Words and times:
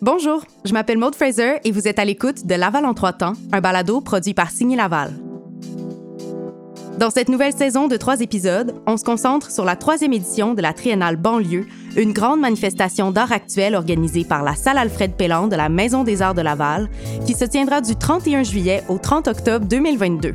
Bonjour, 0.00 0.42
je 0.64 0.72
m'appelle 0.72 0.98
Maud 0.98 1.14
Fraser 1.14 1.56
et 1.64 1.70
vous 1.70 1.86
êtes 1.86 1.98
à 1.98 2.04
l'écoute 2.04 2.46
de 2.46 2.54
Laval 2.54 2.86
en 2.86 2.94
trois 2.94 3.12
temps, 3.12 3.34
un 3.52 3.60
balado 3.60 4.00
produit 4.00 4.34
par 4.34 4.50
Signy 4.50 4.74
Laval. 4.74 5.12
Dans 6.98 7.10
cette 7.10 7.28
nouvelle 7.28 7.52
saison 7.52 7.88
de 7.88 7.96
trois 7.96 8.20
épisodes, 8.20 8.74
on 8.86 8.96
se 8.96 9.04
concentre 9.04 9.50
sur 9.50 9.64
la 9.64 9.76
troisième 9.76 10.12
édition 10.12 10.54
de 10.54 10.62
la 10.62 10.72
Triennale 10.72 11.16
Banlieue, 11.16 11.66
une 11.96 12.12
grande 12.12 12.40
manifestation 12.40 13.10
d'art 13.10 13.32
actuel 13.32 13.74
organisée 13.74 14.24
par 14.24 14.42
la 14.42 14.54
Salle 14.54 14.78
Alfred 14.78 15.14
Pelland 15.16 15.48
de 15.48 15.56
la 15.56 15.68
Maison 15.68 16.04
des 16.04 16.20
Arts 16.20 16.34
de 16.34 16.42
Laval, 16.42 16.88
qui 17.26 17.34
se 17.34 17.44
tiendra 17.44 17.80
du 17.80 17.94
31 17.94 18.42
juillet 18.42 18.82
au 18.88 18.98
30 18.98 19.28
octobre 19.28 19.66
2022. 19.66 20.34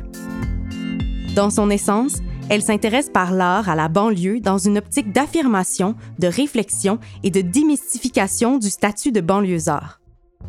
Dans 1.34 1.50
son 1.50 1.70
essence, 1.70 2.18
elle 2.50 2.62
s'intéresse 2.62 3.10
par 3.10 3.32
l'art 3.32 3.68
à 3.68 3.74
la 3.74 3.88
banlieue 3.88 4.40
dans 4.40 4.58
une 4.58 4.78
optique 4.78 5.12
d'affirmation, 5.12 5.94
de 6.18 6.26
réflexion 6.26 6.98
et 7.22 7.30
de 7.30 7.40
démystification 7.40 8.58
du 8.58 8.70
statut 8.70 9.12
de 9.12 9.20
banlieusard. 9.20 10.00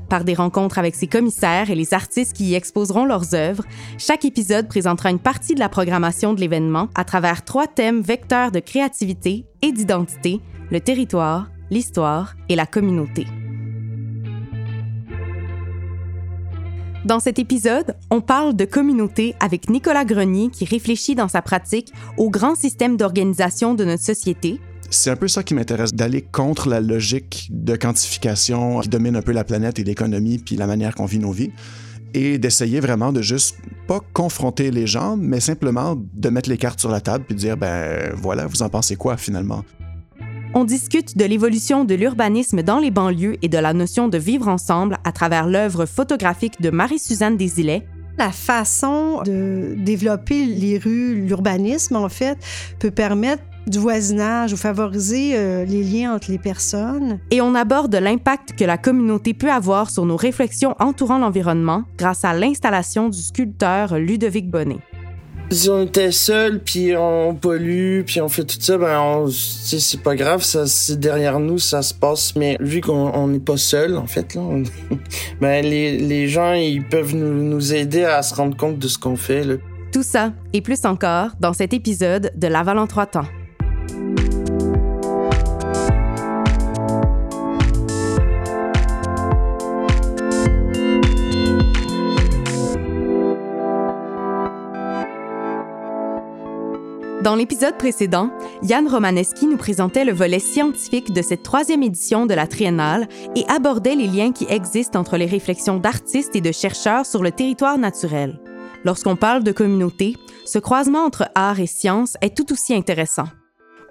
Par 0.09 0.23
des 0.23 0.33
rencontres 0.33 0.79
avec 0.79 0.95
ses 0.95 1.07
commissaires 1.07 1.69
et 1.69 1.75
les 1.75 1.93
artistes 1.93 2.35
qui 2.35 2.45
y 2.45 2.55
exposeront 2.55 3.05
leurs 3.05 3.35
œuvres, 3.35 3.63
chaque 3.97 4.25
épisode 4.25 4.67
présentera 4.67 5.11
une 5.11 5.19
partie 5.19 5.53
de 5.53 5.59
la 5.59 5.69
programmation 5.69 6.33
de 6.33 6.39
l'événement 6.39 6.89
à 6.95 7.03
travers 7.03 7.45
trois 7.45 7.67
thèmes 7.67 8.01
vecteurs 8.01 8.51
de 8.51 8.59
créativité 8.59 9.45
et 9.61 9.71
d'identité, 9.71 10.41
le 10.71 10.79
territoire, 10.79 11.49
l'histoire 11.69 12.35
et 12.49 12.55
la 12.55 12.65
communauté. 12.65 13.27
Dans 17.05 17.21
cet 17.21 17.39
épisode, 17.39 17.95
on 18.11 18.19
parle 18.19 18.57
de 18.57 18.65
communauté 18.65 19.33
avec 19.39 19.69
Nicolas 19.69 20.03
Grenier 20.03 20.49
qui 20.49 20.65
réfléchit 20.65 21.15
dans 21.15 21.29
sa 21.29 21.41
pratique 21.41 21.93
au 22.17 22.29
grand 22.29 22.55
système 22.55 22.97
d'organisation 22.97 23.73
de 23.73 23.85
notre 23.85 24.03
société. 24.03 24.59
C'est 24.89 25.09
un 25.09 25.15
peu 25.15 25.29
ça 25.29 25.41
qui 25.41 25.53
m'intéresse, 25.53 25.93
d'aller 25.93 26.21
contre 26.21 26.67
la 26.67 26.81
logique 26.81 27.47
de 27.51 27.77
quantification 27.77 28.81
qui 28.81 28.89
domine 28.89 29.15
un 29.15 29.21
peu 29.21 29.31
la 29.31 29.45
planète 29.45 29.79
et 29.79 29.85
l'économie 29.85 30.39
puis 30.39 30.57
la 30.57 30.67
manière 30.67 30.93
qu'on 30.93 31.05
vit 31.05 31.19
nos 31.19 31.31
vies 31.31 31.51
et 32.13 32.37
d'essayer 32.37 32.81
vraiment 32.81 33.13
de 33.13 33.21
juste 33.21 33.55
pas 33.87 34.01
confronter 34.11 34.69
les 34.69 34.85
gens, 34.85 35.15
mais 35.15 35.39
simplement 35.39 35.95
de 35.95 36.29
mettre 36.29 36.49
les 36.49 36.57
cartes 36.57 36.81
sur 36.81 36.89
la 36.89 36.99
table 36.99 37.23
puis 37.23 37.35
de 37.35 37.39
dire 37.39 37.55
ben 37.55 38.11
voilà, 38.15 38.45
vous 38.45 38.61
en 38.61 38.67
pensez 38.67 38.97
quoi 38.97 39.15
finalement? 39.15 39.63
On 40.53 40.63
discute 40.63 41.17
de 41.17 41.25
l'évolution 41.25 41.85
de 41.85 41.95
l'urbanisme 41.95 42.63
dans 42.63 42.79
les 42.79 42.91
banlieues 42.91 43.37
et 43.41 43.49
de 43.49 43.57
la 43.57 43.73
notion 43.73 44.07
de 44.07 44.17
vivre 44.17 44.47
ensemble 44.47 44.97
à 45.03 45.11
travers 45.11 45.47
l'œuvre 45.47 45.85
photographique 45.85 46.61
de 46.61 46.69
Marie-Suzanne 46.69 47.37
Desilets. 47.37 47.85
La 48.17 48.31
façon 48.31 49.21
de 49.23 49.75
développer 49.77 50.45
les 50.45 50.77
rues, 50.77 51.15
l'urbanisme, 51.15 51.95
en 51.95 52.09
fait, 52.09 52.37
peut 52.79 52.91
permettre 52.91 53.43
du 53.67 53.77
voisinage 53.77 54.51
ou 54.51 54.57
favoriser 54.57 55.33
euh, 55.35 55.63
les 55.63 55.83
liens 55.83 56.15
entre 56.15 56.31
les 56.31 56.39
personnes. 56.39 57.19
Et 57.31 57.39
on 57.39 57.55
aborde 57.55 57.95
l'impact 57.95 58.53
que 58.57 58.65
la 58.65 58.77
communauté 58.77 59.33
peut 59.33 59.51
avoir 59.51 59.89
sur 59.89 60.05
nos 60.05 60.17
réflexions 60.17 60.75
entourant 60.79 61.19
l'environnement 61.19 61.83
grâce 61.97 62.25
à 62.25 62.33
l'installation 62.33 63.09
du 63.09 63.21
sculpteur 63.21 63.99
Ludovic 63.99 64.49
Bonnet 64.49 64.79
si 65.51 65.69
on 65.69 65.83
était 65.83 66.11
seul 66.11 66.59
puis 66.59 66.95
on 66.95 67.35
pollue 67.35 68.01
puis 68.05 68.21
on 68.21 68.29
fait 68.29 68.43
tout 68.43 68.57
ça 68.59 68.77
ben 68.77 69.25
c'est 69.29 70.01
pas 70.01 70.15
grave 70.15 70.43
ça 70.43 70.67
c'est 70.67 70.99
derrière 70.99 71.39
nous 71.39 71.57
ça 71.57 71.81
se 71.81 71.93
passe 71.93 72.35
mais 72.35 72.57
vu 72.59 72.81
qu'on 72.81 73.27
n'est 73.27 73.39
pas 73.39 73.57
seul 73.57 73.97
en 73.97 74.05
fait 74.05 74.35
là 74.35 74.41
ben 75.41 75.65
les, 75.65 75.97
les 75.97 76.27
gens 76.27 76.53
ils 76.53 76.83
peuvent 76.83 77.15
nous, 77.15 77.43
nous 77.43 77.73
aider 77.73 78.03
à 78.03 78.21
se 78.21 78.35
rendre 78.35 78.55
compte 78.55 78.77
de 78.77 78.87
ce 78.87 78.97
qu'on 78.97 79.15
fait 79.15 79.43
là. 79.43 79.55
tout 79.91 80.03
ça 80.03 80.33
et 80.53 80.61
plus 80.61 80.85
encore 80.85 81.31
dans 81.39 81.53
cet 81.53 81.73
épisode 81.73 82.31
de 82.35 82.47
Laval 82.47 82.77
en 82.77 82.87
trois 82.87 83.07
temps 83.07 83.25
Dans 97.29 97.35
l'épisode 97.35 97.77
précédent, 97.77 98.31
Yann 98.63 98.87
Romaneski 98.87 99.45
nous 99.45 99.55
présentait 99.55 100.03
le 100.03 100.13
volet 100.13 100.39
scientifique 100.39 101.13
de 101.13 101.21
cette 101.21 101.43
troisième 101.43 101.83
édition 101.83 102.25
de 102.25 102.33
la 102.33 102.47
Triennale 102.47 103.07
et 103.35 103.45
abordait 103.47 103.93
les 103.93 104.07
liens 104.07 104.31
qui 104.31 104.47
existent 104.49 104.99
entre 104.99 105.15
les 105.15 105.27
réflexions 105.27 105.77
d'artistes 105.77 106.35
et 106.35 106.41
de 106.41 106.51
chercheurs 106.51 107.05
sur 107.05 107.21
le 107.21 107.29
territoire 107.31 107.77
naturel. 107.77 108.39
Lorsqu'on 108.83 109.15
parle 109.15 109.43
de 109.43 109.51
communauté, 109.51 110.17
ce 110.43 110.57
croisement 110.57 111.05
entre 111.05 111.29
art 111.35 111.59
et 111.59 111.67
science 111.67 112.17
est 112.21 112.35
tout 112.35 112.51
aussi 112.51 112.73
intéressant. 112.73 113.27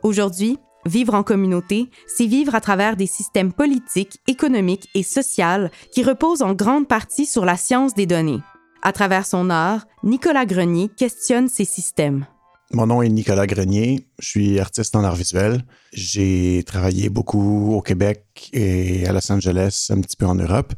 Aujourd'hui, 0.03 0.59
vivre 0.85 1.15
en 1.15 1.23
communauté, 1.23 1.91
c'est 2.09 2.27
vivre 2.27 2.57
à 2.57 2.61
travers 2.61 2.97
des 2.97 3.07
systèmes 3.07 3.53
politiques, 3.53 4.19
économiques 4.27 4.89
et 4.97 5.05
sociaux 5.05 5.69
qui 5.93 6.03
reposent 6.03 6.43
en 6.43 6.55
grande 6.55 6.89
partie 6.89 7.25
sur 7.25 7.45
la 7.45 7.57
science 7.57 7.95
des 7.95 8.07
données. 8.07 8.41
À 8.83 8.91
travers 8.91 9.27
son 9.27 9.49
art, 9.49 9.87
Nicolas 10.03 10.45
Grenier 10.45 10.89
questionne 10.89 11.47
ces 11.47 11.65
systèmes. 11.65 12.27
Mon 12.71 12.87
nom 12.87 13.01
est 13.01 13.09
Nicolas 13.09 13.47
Grenier. 13.47 14.07
Je 14.19 14.29
suis 14.29 14.61
artiste 14.61 14.95
en 14.95 15.03
art 15.03 15.17
visuel. 15.17 15.65
J'ai 15.95 16.63
travaillé 16.67 17.09
beaucoup 17.09 17.75
au 17.75 17.81
Québec 17.81 18.51
et 18.53 19.07
à 19.07 19.13
Los 19.13 19.33
Angeles, 19.33 19.89
un 19.89 20.01
petit 20.03 20.17
peu 20.19 20.27
en 20.27 20.35
Europe. 20.35 20.75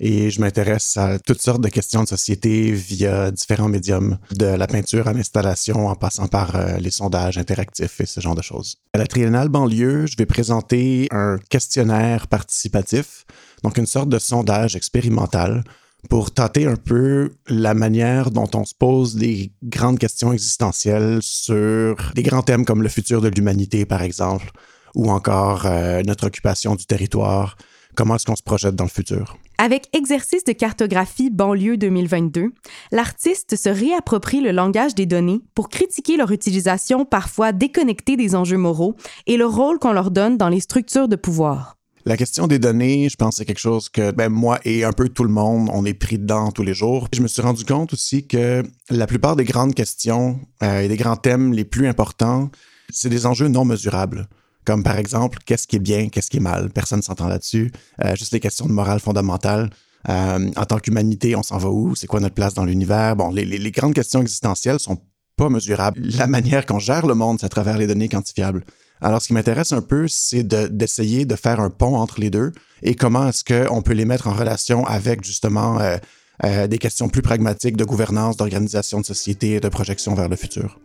Et 0.00 0.30
je 0.30 0.40
m'intéresse 0.40 0.96
à 0.96 1.18
toutes 1.18 1.42
sortes 1.42 1.60
de 1.60 1.68
questions 1.68 2.02
de 2.02 2.08
société 2.08 2.72
via 2.72 3.30
différents 3.30 3.68
médiums, 3.68 4.18
de 4.32 4.46
la 4.46 4.66
peinture 4.66 5.06
à 5.06 5.12
l'installation 5.12 5.88
en 5.88 5.94
passant 5.94 6.28
par 6.28 6.56
euh, 6.56 6.78
les 6.78 6.90
sondages 6.90 7.36
interactifs 7.36 8.00
et 8.00 8.06
ce 8.06 8.20
genre 8.20 8.34
de 8.34 8.42
choses. 8.42 8.78
À 8.94 8.98
la 8.98 9.06
Triennale 9.06 9.50
banlieue, 9.50 10.06
je 10.06 10.16
vais 10.16 10.26
présenter 10.26 11.08
un 11.10 11.38
questionnaire 11.50 12.26
participatif, 12.26 13.26
donc 13.62 13.76
une 13.76 13.86
sorte 13.86 14.08
de 14.08 14.18
sondage 14.18 14.76
expérimental 14.76 15.62
pour 16.08 16.32
tâter 16.32 16.66
un 16.66 16.76
peu 16.76 17.30
la 17.48 17.74
manière 17.74 18.30
dont 18.30 18.48
on 18.54 18.64
se 18.64 18.74
pose 18.74 19.16
les 19.16 19.52
grandes 19.62 19.98
questions 19.98 20.32
existentielles 20.32 21.18
sur 21.22 22.12
des 22.14 22.22
grands 22.22 22.42
thèmes 22.42 22.64
comme 22.64 22.82
le 22.82 22.88
futur 22.88 23.20
de 23.20 23.28
l'humanité, 23.28 23.84
par 23.84 24.02
exemple, 24.02 24.50
ou 24.94 25.10
encore 25.10 25.66
euh, 25.66 26.02
notre 26.06 26.26
occupation 26.26 26.74
du 26.74 26.86
territoire. 26.86 27.56
Comment 27.94 28.16
est-ce 28.16 28.26
qu'on 28.26 28.36
se 28.36 28.42
projette 28.42 28.74
dans 28.74 28.84
le 28.84 28.90
futur? 28.90 29.38
Avec 29.56 29.88
Exercice 29.92 30.42
de 30.44 30.52
cartographie 30.52 31.30
banlieue 31.30 31.76
2022, 31.76 32.52
l'artiste 32.90 33.54
se 33.54 33.68
réapproprie 33.68 34.40
le 34.40 34.50
langage 34.50 34.96
des 34.96 35.06
données 35.06 35.42
pour 35.54 35.68
critiquer 35.68 36.16
leur 36.16 36.32
utilisation 36.32 37.04
parfois 37.04 37.52
déconnectée 37.52 38.16
des 38.16 38.34
enjeux 38.34 38.58
moraux 38.58 38.96
et 39.26 39.36
le 39.36 39.46
rôle 39.46 39.78
qu'on 39.78 39.92
leur 39.92 40.10
donne 40.10 40.36
dans 40.36 40.48
les 40.48 40.60
structures 40.60 41.06
de 41.06 41.16
pouvoir. 41.16 41.76
La 42.06 42.18
question 42.18 42.46
des 42.46 42.58
données, 42.58 43.08
je 43.08 43.16
pense, 43.16 43.36
c'est 43.36 43.46
quelque 43.46 43.60
chose 43.60 43.88
que 43.88 44.10
ben, 44.10 44.28
moi 44.28 44.58
et 44.64 44.84
un 44.84 44.92
peu 44.92 45.08
tout 45.08 45.24
le 45.24 45.30
monde, 45.30 45.70
on 45.72 45.86
est 45.86 45.94
pris 45.94 46.18
dedans 46.18 46.50
tous 46.50 46.62
les 46.62 46.74
jours. 46.74 47.08
Je 47.14 47.22
me 47.22 47.28
suis 47.28 47.40
rendu 47.40 47.64
compte 47.64 47.94
aussi 47.94 48.26
que 48.26 48.62
la 48.90 49.06
plupart 49.06 49.36
des 49.36 49.44
grandes 49.44 49.74
questions 49.74 50.38
euh, 50.62 50.80
et 50.80 50.88
des 50.88 50.98
grands 50.98 51.16
thèmes 51.16 51.54
les 51.54 51.64
plus 51.64 51.86
importants, 51.88 52.50
c'est 52.90 53.08
des 53.08 53.24
enjeux 53.24 53.48
non 53.48 53.64
mesurables. 53.64 54.28
Comme 54.66 54.82
par 54.82 54.98
exemple, 54.98 55.38
qu'est-ce 55.46 55.66
qui 55.66 55.76
est 55.76 55.80
bien, 55.80 56.10
qu'est-ce 56.10 56.28
qui 56.28 56.36
est 56.36 56.40
mal? 56.40 56.68
Personne 56.70 56.98
ne 56.98 57.02
s'entend 57.02 57.26
là-dessus. 57.26 57.72
Euh, 58.04 58.14
juste 58.16 58.32
les 58.32 58.40
questions 58.40 58.66
de 58.66 58.72
morale 58.72 59.00
fondamentale. 59.00 59.70
Euh, 60.10 60.50
en 60.56 60.64
tant 60.66 60.78
qu'humanité, 60.78 61.34
on 61.36 61.42
s'en 61.42 61.56
va 61.56 61.70
où? 61.70 61.94
C'est 61.94 62.06
quoi 62.06 62.20
notre 62.20 62.34
place 62.34 62.52
dans 62.52 62.66
l'univers? 62.66 63.16
Bon, 63.16 63.30
les, 63.30 63.70
grandes 63.70 63.94
questions 63.94 64.20
existentielles 64.20 64.78
sont 64.78 64.98
pas 65.36 65.48
mesurables. 65.48 66.00
La 66.18 66.26
manière 66.26 66.66
qu'on 66.66 66.78
gère 66.78 67.06
le 67.06 67.14
monde, 67.14 67.38
c'est 67.40 67.46
à 67.46 67.48
travers 67.48 67.78
les 67.78 67.86
données 67.86 68.10
quantifiables. 68.10 68.62
Alors, 69.00 69.20
ce 69.20 69.28
qui 69.28 69.32
m'intéresse 69.34 69.72
un 69.72 69.82
peu, 69.82 70.06
c'est 70.08 70.42
d'essayer 70.44 71.24
de, 71.24 71.36
faire 71.36 71.60
un 71.60 71.70
pont 71.70 71.96
entre 71.96 72.20
les 72.20 72.30
deux 72.30 72.52
et 72.82 72.94
comment 72.94 73.28
est-ce 73.28 73.44
qu'on 73.44 73.82
peut 73.82 73.92
les 73.92 74.04
mettre 74.04 74.28
en 74.28 74.32
relation 74.32 74.86
avec 74.86 75.24
justement 75.24 75.80
euh, 75.80 75.96
euh, 76.44 76.66
des 76.66 76.78
questions 76.78 77.08
plus 77.08 77.22
pragmatiques 77.22 77.76
de 77.76 77.84
gouvernance, 77.84 78.36
d'organisation 78.36 79.00
de 79.00 79.06
société 79.06 79.52
et 79.52 79.60
de 79.60 79.68
projection 79.68 80.14
vers 80.14 80.28
le 80.28 80.36
futur. 80.36 80.78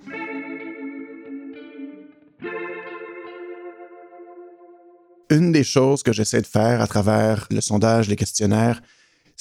Une 5.29 5.51
des 5.51 5.63
choses 5.63 6.01
que 6.01 6.11
j'essaie 6.11 6.41
de 6.41 6.47
faire 6.47 6.81
à 6.81 6.87
travers 6.87 7.47
le 7.51 7.61
sondage, 7.61 8.09
les 8.09 8.15
questionnaires, 8.15 8.81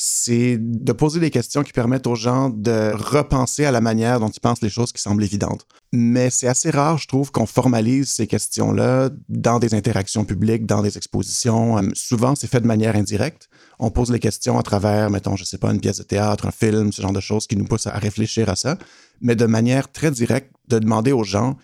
c'est 0.01 0.59
de 0.61 0.93
poser 0.93 1.19
des 1.19 1.31
questions 1.31 1.65
qui 1.65 1.73
permettent 1.73 2.07
aux 2.07 2.15
gens 2.15 2.51
de 2.51 2.93
repenser 2.95 3.65
à 3.65 3.73
la 3.73 3.81
manière 3.81 4.21
dont 4.21 4.29
ils 4.29 4.39
pensent 4.39 4.63
les 4.63 4.69
choses 4.69 4.93
qui 4.93 5.03
semblent 5.03 5.25
évidentes. 5.25 5.67
Mais 5.93 6.31
c'est 6.31 6.47
assez 6.47 6.71
rare, 6.71 6.99
je 6.99 7.09
trouve, 7.09 7.33
qu'on 7.33 7.47
formalise 7.47 8.09
ces 8.09 8.29
questions-là 8.29 9.11
dans 9.29 9.59
des 9.59 9.75
interactions 9.75 10.25
publiques, 10.25 10.67
dans 10.67 10.83
des 10.83 10.97
expositions. 10.97 11.79
Euh, 11.79 11.89
souvent, 11.95 12.37
c'est 12.37 12.47
fait 12.47 12.61
de 12.61 12.69
manière 12.69 12.95
indirecte. 12.95 13.49
On 13.81 13.91
pose 13.91 14.13
les 14.13 14.21
questions 14.21 14.57
à 14.57 14.63
travers, 14.63 15.11
mettons, 15.11 15.35
je 15.35 15.43
sais 15.43 15.59
pas, 15.59 15.73
une 15.73 15.81
pièce 15.81 15.99
de 15.99 16.05
théâtre, 16.05 16.47
un 16.47 16.53
film, 16.53 16.93
ce 16.93 17.03
genre 17.03 17.13
de 17.13 17.19
choses 17.19 17.49
qui 17.49 17.57
nous 17.57 17.65
poussent 17.65 17.89
à 17.89 17.99
réfléchir 17.99 18.49
à 18.49 18.55
ça, 18.55 18.79
mais 19.21 19.35
de 19.35 19.47
manière 19.47 19.91
très 19.91 20.13
directe, 20.13 20.53
de 20.69 20.79
demander 20.79 21.11
aux 21.11 21.25
gens, 21.25 21.57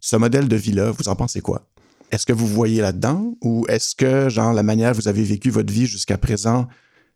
ce 0.00 0.16
modèle 0.16 0.48
de 0.48 0.56
vie-là, 0.56 0.92
vous 0.92 1.10
en 1.10 1.14
pensez 1.14 1.42
quoi? 1.42 1.68
Est-ce 2.10 2.24
que 2.24 2.32
vous 2.32 2.46
voyez 2.46 2.80
là-dedans? 2.80 3.34
Ou 3.42 3.66
est-ce 3.68 3.94
que, 3.94 4.30
genre, 4.30 4.54
la 4.54 4.62
manière 4.62 4.92
dont 4.92 5.00
vous 5.00 5.08
avez 5.08 5.24
vécu 5.24 5.50
votre 5.50 5.70
vie 5.70 5.86
jusqu'à 5.86 6.16
présent 6.16 6.68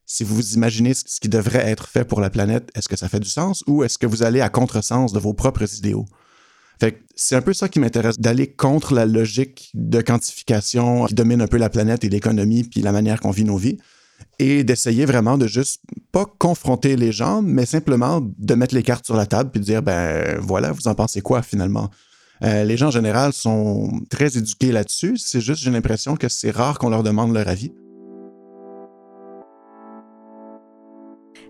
si 0.06 0.23
vous 0.23 0.55
imaginez 0.55 0.94
ce 0.94 1.20
qui 1.20 1.29
devrait 1.29 1.69
être 1.69 1.88
fait 1.88 2.05
pour 2.05 2.20
la 2.20 2.31
planète, 2.31 2.70
est-ce 2.75 2.88
que 2.88 2.97
ça 2.97 3.08
fait 3.08 3.20
du 3.20 3.29
sens 3.29 3.64
ou 3.67 3.82
est-ce 3.82 3.99
que 3.99 4.06
vous 4.06 4.23
allez 4.23 4.41
à 4.41 4.49
contresens 4.49 5.12
de 5.12 5.19
vos 5.19 5.35
propres 5.35 5.76
idéaux? 5.76 6.06
C'est 7.14 7.35
un 7.35 7.41
peu 7.41 7.55
ça 7.55 7.69
qui 7.69 7.81
m'intéresse, 7.81 8.19
d'aller 8.19 8.47
contre 8.47 8.94
la 8.94 9.06
logique 9.06 9.70
de 9.75 10.03
quantification 10.03 11.06
qui 11.06 11.14
domine 11.14 11.41
un 11.41 11.47
peu 11.47 11.56
la 11.56 11.70
planète 11.70 12.05
et 12.05 12.08
l'économie 12.08 12.64
puis 12.64 12.82
la 12.82 12.93
manière 12.93 13.20
qu'on 13.20 13.31
vit 13.31 13.44
nos 13.44 13.56
vies 13.56 13.79
et 14.38 14.62
d'essayer 14.62 15.06
vraiment 15.06 15.38
de 15.38 15.47
juste 15.47 15.81
pas 16.12 16.26
confronter 16.38 16.97
les 16.97 17.12
gens, 17.12 17.43
mais 17.43 17.67
simplement 17.67 18.20
de 18.23 18.55
mettre 18.55 18.75
les 18.75 18.82
cartes 18.82 19.06
sur 19.06 19.17
la 19.17 19.26
table 19.26 19.50
puis 19.50 19.61
de 19.61 19.64
dire 19.64 19.82
ben 19.82 20.38
voilà, 20.41 20.73
vous 20.73 20.87
en 20.87 20.94
pensez 20.94 21.23
quoi 21.23 21.43
finalement? 21.43 21.91
Euh, 22.43 22.64
Les 22.64 22.76
gens 22.76 22.88
en 22.88 22.91
général 22.91 23.32
sont 23.32 23.91
très 24.11 24.37
éduqués 24.37 24.73
là-dessus. 24.73 25.17
C'est 25.17 25.41
juste 25.41 25.62
j'ai 25.62 25.70
l'impression 25.70 26.17
que 26.17 26.29
c'est 26.29 26.50
rare 26.50 26.79
qu'on 26.79 26.91
leur 26.91 27.02
demande 27.02 27.32
leur 27.32 27.49
avis. 27.49 27.73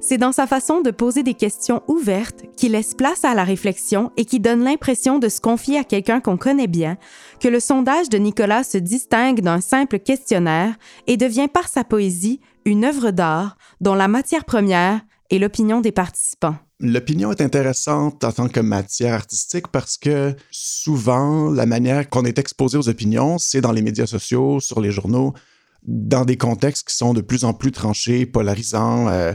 C'est 0.09 0.19
dans 0.19 0.31
sa 0.31 0.47
façon 0.47 0.83
de 0.83 0.93
poser 0.93 1.25
des 1.25 1.35
questions 1.35 1.83
ouvertes 1.89 2.45
qui 2.57 2.69
laisse 2.69 2.95
place 2.95 3.25
à 3.25 3.35
la 3.35 3.43
réflexion 3.43 4.13
et 4.17 4.25
qui 4.25 4.39
donne 4.39 4.63
l'impression 4.63 5.19
de 5.19 5.29
se 5.29 5.41
confier 5.41 5.79
à 5.79 5.83
quelqu'un 5.83 6.21
qu'on 6.21 6.37
connaît 6.37 6.69
bien 6.69 6.97
que 7.41 7.49
le 7.49 7.59
sondage 7.59 8.09
de 8.09 8.17
Nicolas 8.17 8.63
se 8.63 8.79
distingue 8.79 9.41
d'un 9.41 9.61
simple 9.61 9.99
questionnaire 9.99 10.77
et 11.09 11.17
devient 11.17 11.49
par 11.53 11.67
sa 11.67 11.83
poésie 11.83 12.41
une 12.65 12.85
œuvre 12.85 13.11
d'art 13.11 13.59
dont 13.81 13.97
la 13.97 14.07
matière 14.07 14.45
première 14.45 15.01
est 15.31 15.41
l'opinion 15.41 15.81
des 15.81 15.91
participants. 15.91 16.55
L'opinion 16.79 17.33
est 17.33 17.41
intéressante 17.41 18.23
en 18.23 18.31
tant 18.31 18.49
que 18.49 18.61
matière 18.61 19.15
artistique 19.15 19.67
parce 19.73 19.99
que 19.99 20.37
souvent, 20.53 21.51
la 21.51 21.67
manière 21.67 22.09
qu'on 22.09 22.25
est 22.25 22.39
exposé 22.39 22.79
aux 22.79 22.89
opinions, 22.89 23.39
c'est 23.39 23.61
dans 23.61 23.73
les 23.73 23.83
médias 23.83 24.07
sociaux, 24.07 24.61
sur 24.61 24.81
les 24.81 24.93
journaux, 24.93 25.35
dans 25.83 26.25
des 26.25 26.37
contextes 26.37 26.87
qui 26.87 26.95
sont 26.95 27.13
de 27.13 27.23
plus 27.23 27.45
en 27.45 27.55
plus 27.55 27.73
tranchés, 27.73 28.25
polarisants, 28.25 29.09
euh, 29.09 29.33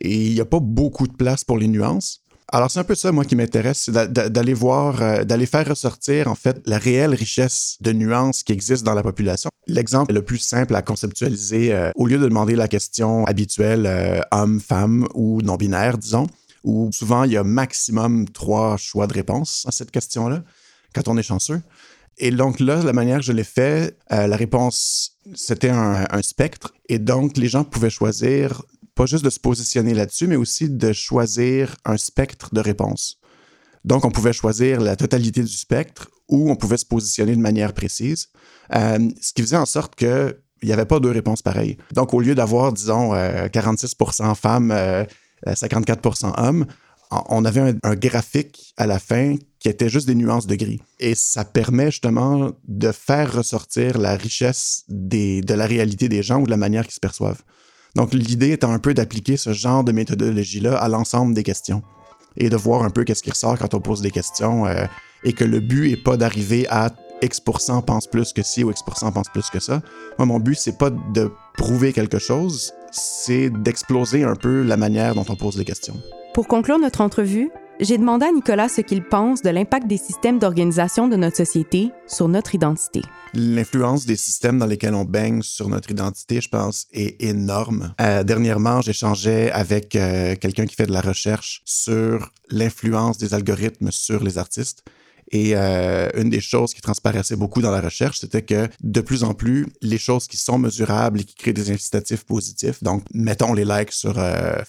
et 0.00 0.26
il 0.26 0.34
n'y 0.34 0.40
a 0.40 0.44
pas 0.44 0.60
beaucoup 0.60 1.06
de 1.06 1.14
place 1.14 1.44
pour 1.44 1.58
les 1.58 1.68
nuances. 1.68 2.24
Alors, 2.48 2.70
c'est 2.70 2.78
un 2.78 2.84
peu 2.84 2.94
ça, 2.94 3.10
moi, 3.10 3.24
qui 3.24 3.36
m'intéresse, 3.36 3.88
d'aller 3.88 4.54
voir, 4.54 5.02
euh, 5.02 5.24
d'aller 5.24 5.46
faire 5.46 5.66
ressortir, 5.66 6.28
en 6.28 6.34
fait, 6.34 6.60
la 6.66 6.78
réelle 6.78 7.14
richesse 7.14 7.78
de 7.80 7.92
nuances 7.92 8.42
qui 8.42 8.52
existe 8.52 8.84
dans 8.84 8.94
la 8.94 9.02
population. 9.02 9.50
L'exemple 9.66 10.12
le 10.12 10.22
plus 10.22 10.38
simple 10.38 10.74
à 10.76 10.82
conceptualiser, 10.82 11.72
euh, 11.72 11.90
au 11.96 12.06
lieu 12.06 12.18
de 12.18 12.24
demander 12.24 12.54
la 12.54 12.68
question 12.68 13.24
habituelle 13.24 13.86
euh, 13.86 14.20
homme, 14.30 14.60
femme 14.60 15.08
ou 15.14 15.40
non-binaire, 15.40 15.96
disons, 15.96 16.26
où 16.64 16.90
souvent 16.92 17.24
il 17.24 17.32
y 17.32 17.36
a 17.36 17.44
maximum 17.44 18.28
trois 18.28 18.76
choix 18.76 19.06
de 19.06 19.14
réponse 19.14 19.64
à 19.66 19.72
cette 19.72 19.90
question-là, 19.90 20.44
quand 20.94 21.08
on 21.08 21.16
est 21.16 21.22
chanceux. 21.22 21.62
Et 22.18 22.30
donc 22.30 22.60
là, 22.60 22.82
la 22.84 22.92
manière 22.92 23.18
que 23.18 23.24
je 23.24 23.32
l'ai 23.32 23.42
fait, 23.42 23.98
la 24.08 24.36
réponse, 24.36 25.18
c'était 25.34 25.70
un, 25.70 26.22
spectre. 26.22 26.72
Et 26.88 27.00
donc, 27.00 27.36
les 27.36 27.48
gens 27.48 27.64
pouvaient 27.64 27.90
choisir 27.90 28.62
pas 28.94 29.06
juste 29.06 29.24
de 29.24 29.30
se 29.30 29.40
positionner 29.40 29.94
là-dessus, 29.94 30.26
mais 30.26 30.36
aussi 30.36 30.68
de 30.68 30.92
choisir 30.92 31.76
un 31.84 31.96
spectre 31.96 32.54
de 32.54 32.60
réponses. 32.60 33.20
Donc, 33.84 34.04
on 34.04 34.10
pouvait 34.10 34.32
choisir 34.32 34.80
la 34.80 34.96
totalité 34.96 35.42
du 35.42 35.52
spectre 35.52 36.08
ou 36.28 36.50
on 36.50 36.56
pouvait 36.56 36.78
se 36.78 36.86
positionner 36.86 37.36
de 37.36 37.40
manière 37.40 37.74
précise, 37.74 38.28
euh, 38.74 38.98
ce 39.20 39.32
qui 39.32 39.42
faisait 39.42 39.56
en 39.56 39.66
sorte 39.66 39.94
qu'il 39.94 40.36
n'y 40.62 40.72
avait 40.72 40.86
pas 40.86 41.00
deux 41.00 41.10
réponses 41.10 41.42
pareilles. 41.42 41.76
Donc, 41.92 42.14
au 42.14 42.20
lieu 42.20 42.34
d'avoir, 42.34 42.72
disons, 42.72 43.12
46% 43.12 44.30
euh, 44.30 44.34
femmes, 44.34 44.72
54% 45.46 46.26
euh, 46.26 46.30
hommes, 46.36 46.66
on 47.28 47.44
avait 47.44 47.74
un, 47.82 47.94
graphique 47.94 48.72
à 48.76 48.86
la 48.86 48.98
fin 48.98 49.36
qui 49.60 49.68
était 49.68 49.88
juste 49.88 50.06
des 50.06 50.14
nuances 50.14 50.46
de 50.46 50.56
gris. 50.56 50.80
Et 50.98 51.14
ça 51.14 51.44
permet 51.44 51.90
justement 51.90 52.52
de 52.66 52.92
faire 52.92 53.34
ressortir 53.34 53.98
la 53.98 54.16
richesse 54.16 54.84
de 54.88 55.54
la 55.54 55.66
réalité 55.66 56.08
des 56.08 56.22
gens 56.22 56.40
ou 56.40 56.46
de 56.46 56.50
la 56.50 56.56
manière 56.56 56.84
qu'ils 56.84 56.94
se 56.94 57.00
perçoivent. 57.00 57.42
Donc, 57.94 58.12
l'idée 58.12 58.52
étant 58.52 58.72
un 58.72 58.78
peu 58.78 58.94
d'appliquer 58.94 59.36
ce 59.36 59.52
genre 59.52 59.84
de 59.84 59.92
méthodologie-là 59.92 60.76
à 60.76 60.88
l'ensemble 60.88 61.34
des 61.34 61.42
questions 61.42 61.82
et 62.36 62.48
de 62.48 62.56
voir 62.56 62.82
un 62.82 62.90
peu 62.90 63.04
qu'est-ce 63.04 63.22
qui 63.22 63.30
ressort 63.30 63.58
quand 63.58 63.74
on 63.74 63.80
pose 63.80 64.00
des 64.00 64.10
questions 64.10 64.66
euh, 64.66 64.84
et 65.22 65.32
que 65.32 65.44
le 65.44 65.60
but 65.60 65.92
est 65.92 66.02
pas 66.02 66.16
d'arriver 66.16 66.66
à 66.68 66.90
X% 67.22 67.82
pense 67.82 68.06
plus 68.06 68.32
que 68.32 68.42
ci 68.42 68.64
ou 68.64 68.70
X% 68.70 69.12
pense 69.12 69.28
plus 69.28 69.48
que 69.50 69.60
ça. 69.60 69.80
Moi, 70.18 70.26
mon 70.26 70.40
but, 70.40 70.56
c'est 70.58 70.76
pas 70.76 70.90
de 70.90 71.30
prouver 71.56 71.92
quelque 71.92 72.18
chose, 72.18 72.72
c'est 72.90 73.50
d'exploser 73.50 74.24
un 74.24 74.34
peu 74.34 74.62
la 74.62 74.76
manière 74.76 75.14
dont 75.14 75.24
on 75.28 75.36
pose 75.36 75.56
les 75.56 75.64
questions. 75.64 75.94
Pour 76.34 76.48
conclure 76.48 76.78
notre 76.78 77.00
entrevue, 77.00 77.50
j'ai 77.80 77.98
demandé 77.98 78.26
à 78.26 78.32
Nicolas 78.32 78.68
ce 78.68 78.80
qu'il 78.80 79.02
pense 79.02 79.42
de 79.42 79.50
l'impact 79.50 79.86
des 79.86 79.96
systèmes 79.96 80.38
d'organisation 80.38 81.08
de 81.08 81.16
notre 81.16 81.36
société 81.36 81.90
sur 82.06 82.28
notre 82.28 82.54
identité. 82.54 83.02
L'influence 83.36 84.06
des 84.06 84.16
systèmes 84.16 84.58
dans 84.60 84.66
lesquels 84.66 84.94
on 84.94 85.04
baigne 85.04 85.42
sur 85.42 85.68
notre 85.68 85.90
identité, 85.90 86.40
je 86.40 86.48
pense, 86.48 86.86
est 86.92 87.20
énorme. 87.20 87.92
Euh, 88.00 88.22
dernièrement, 88.22 88.80
j'échangeais 88.80 89.50
avec 89.50 89.96
euh, 89.96 90.36
quelqu'un 90.36 90.66
qui 90.66 90.76
fait 90.76 90.86
de 90.86 90.92
la 90.92 91.00
recherche 91.00 91.60
sur 91.64 92.32
l'influence 92.48 93.18
des 93.18 93.34
algorithmes 93.34 93.90
sur 93.90 94.22
les 94.22 94.38
artistes. 94.38 94.84
Et 95.32 95.56
euh, 95.56 96.10
une 96.14 96.30
des 96.30 96.40
choses 96.40 96.74
qui 96.74 96.80
transparaissait 96.80 97.34
beaucoup 97.34 97.60
dans 97.60 97.72
la 97.72 97.80
recherche, 97.80 98.20
c'était 98.20 98.42
que 98.42 98.68
de 98.82 99.00
plus 99.00 99.24
en 99.24 99.34
plus, 99.34 99.66
les 99.82 99.98
choses 99.98 100.28
qui 100.28 100.36
sont 100.36 100.58
mesurables 100.58 101.20
et 101.20 101.24
qui 101.24 101.34
créent 101.34 101.52
des 101.52 101.72
incitatifs 101.72 102.24
positifs, 102.24 102.84
donc 102.84 103.02
mettons 103.12 103.52
les 103.52 103.64
likes 103.64 103.90
sur 103.90 104.14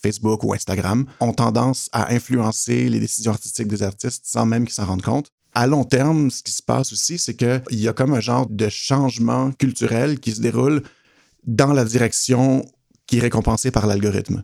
Facebook 0.02 0.44
ou 0.44 0.54
Instagram, 0.54 1.06
ont 1.20 1.34
tendance 1.34 1.90
à 1.92 2.12
influencer 2.14 2.90
les 2.90 3.00
décisions 3.00 3.34
artistiques 3.34 3.68
des 3.68 3.84
artistes 3.84 4.24
sans 4.26 4.46
même 4.46 4.64
qu'ils 4.66 4.74
s'en 4.74 4.86
rendent 4.86 5.04
compte. 5.04 5.35
À 5.56 5.68
long 5.68 5.84
terme, 5.84 6.30
ce 6.30 6.44
qui 6.44 6.52
se 6.52 6.62
passe 6.62 6.94
aussi, 6.94 7.18
c'est 7.18 7.36
qu'il 7.36 7.62
y 7.72 7.88
a 7.88 7.94
comme 7.94 8.14
un 8.14 8.20
genre 8.20 8.48
de 8.48 8.70
changement 8.70 9.52
culturel 9.54 10.20
qui 10.20 10.34
se 10.34 10.42
déroule 10.42 10.84
dans 11.48 11.74
la 11.74 11.86
direction 11.86 12.66
qui 13.08 13.18
est 13.18 13.22
récompensée 13.22 13.72
par 13.72 13.88
l'algorithme 13.88 14.44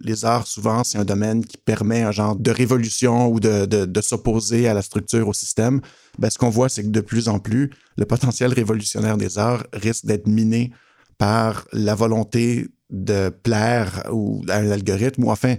les 0.00 0.24
arts, 0.24 0.46
souvent, 0.46 0.84
c'est 0.84 0.98
un 0.98 1.04
domaine 1.04 1.44
qui 1.44 1.56
permet 1.56 2.02
un 2.02 2.12
genre 2.12 2.36
de 2.36 2.50
révolution 2.50 3.28
ou 3.28 3.40
de, 3.40 4.00
s'opposer 4.00 4.68
à 4.68 4.74
la 4.74 4.82
structure, 4.82 5.28
au 5.28 5.32
système. 5.32 5.80
Ben, 6.18 6.30
ce 6.30 6.38
qu'on 6.38 6.50
voit, 6.50 6.68
c'est 6.68 6.82
que 6.82 6.88
de 6.88 7.00
plus 7.00 7.28
en 7.28 7.38
plus, 7.38 7.70
le 7.96 8.04
potentiel 8.04 8.52
révolutionnaire 8.52 9.16
des 9.16 9.38
arts 9.38 9.64
risque 9.72 10.06
d'être 10.06 10.26
miné 10.26 10.72
par 11.18 11.66
la 11.72 11.94
volonté 11.94 12.68
de 12.90 13.28
plaire 13.28 14.08
ou 14.12 14.42
à 14.48 14.56
un 14.56 14.70
algorithme, 14.70 15.24
ou 15.24 15.30
enfin, 15.30 15.56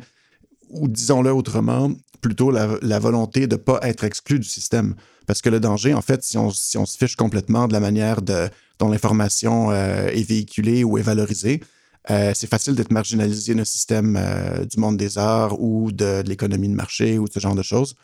ou 0.69 0.88
disons-le 0.88 1.31
autrement, 1.31 1.91
plutôt 2.24 2.50
la, 2.50 3.00
volonté 3.00 3.46
de 3.46 3.56
ne 3.56 3.62
pas 3.62 3.80
être 3.84 4.04
exclu 4.04 4.40
du 4.40 4.48
système. 4.48 4.96
Parce 5.28 5.42
que 5.42 5.50
le 5.50 5.60
danger, 5.60 5.94
en 5.94 6.02
fait, 6.02 6.24
si 6.24 6.38
on, 6.38 6.50
se 6.50 6.98
fiche 6.98 7.16
complètement 7.16 7.68
de 7.68 7.74
la 7.74 7.80
manière 7.80 8.22
dont 8.24 8.90
l'information 8.90 9.70
euh, 9.70 10.08
est 10.08 10.28
véhiculée 10.28 10.84
ou 10.84 10.98
est 10.98 11.04
valorisée, 11.04 11.62
euh, 12.10 12.31
c'est 12.34 12.48
facile 12.48 12.75
d'être 12.75 12.92
marginalisé 12.92 13.54
dans 13.54 13.60
le 13.60 13.66
système 13.66 14.18
euh, 14.20 14.66
du 14.66 14.80
monde 14.80 14.98
des 14.98 15.18
arts 15.18 15.62
ou 15.62 15.92
de, 15.92 16.24
l'économie 16.25 16.68
de 16.68 16.74
marché 16.74 17.20
ou 17.20 17.28
ce 17.31 17.40
genre 17.40 17.56
de 17.56 17.62
choses. 17.62 17.96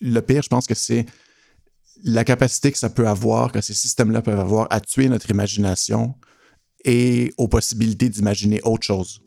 Le 0.00 0.20
pire, 0.20 0.42
je 0.42 0.48
pense 0.48 0.66
que 0.66 0.74
c'est 0.74 1.04
la 2.02 2.24
capacité 2.24 2.72
que 2.72 2.78
ça 2.78 2.90
peut 2.90 3.06
avoir, 3.06 3.52
que 3.52 3.60
ces 3.60 3.74
systèmes-là 3.74 4.22
peuvent 4.22 4.40
avoir 4.40 4.66
à 4.70 4.80
tuer 4.80 5.08
notre 5.08 5.30
imagination 5.30 6.14
et 6.84 7.32
aux 7.38 7.48
possibilités 7.48 8.08
d'imaginer 8.08 8.60
autre 8.62 8.84
chose. 8.84 9.20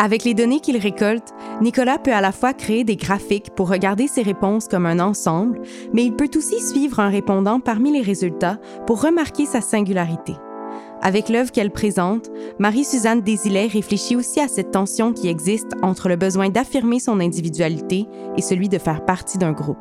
Avec 0.00 0.22
les 0.22 0.34
données 0.34 0.60
qu'il 0.60 0.76
récolte, 0.76 1.34
Nicolas 1.60 1.98
peut 1.98 2.12
à 2.12 2.20
la 2.20 2.30
fois 2.30 2.54
créer 2.54 2.84
des 2.84 2.94
graphiques 2.94 3.50
pour 3.56 3.68
regarder 3.68 4.06
ses 4.06 4.22
réponses 4.22 4.68
comme 4.68 4.86
un 4.86 5.00
ensemble, 5.00 5.60
mais 5.92 6.04
il 6.04 6.14
peut 6.14 6.30
aussi 6.36 6.60
suivre 6.60 7.00
un 7.00 7.08
répondant 7.08 7.58
parmi 7.58 7.92
les 7.92 8.02
résultats 8.02 8.58
pour 8.86 9.02
remarquer 9.02 9.44
sa 9.44 9.60
singularité. 9.60 10.34
Avec 11.02 11.28
l'œuvre 11.28 11.50
qu'elle 11.50 11.72
présente, 11.72 12.30
Marie-Suzanne 12.60 13.22
Désilet 13.22 13.66
réfléchit 13.66 14.14
aussi 14.14 14.40
à 14.40 14.48
cette 14.48 14.70
tension 14.70 15.12
qui 15.12 15.28
existe 15.28 15.72
entre 15.82 16.08
le 16.08 16.16
besoin 16.16 16.48
d'affirmer 16.48 17.00
son 17.00 17.18
individualité 17.18 18.06
et 18.36 18.42
celui 18.42 18.68
de 18.68 18.78
faire 18.78 19.04
partie 19.04 19.38
d'un 19.38 19.52
groupe. 19.52 19.78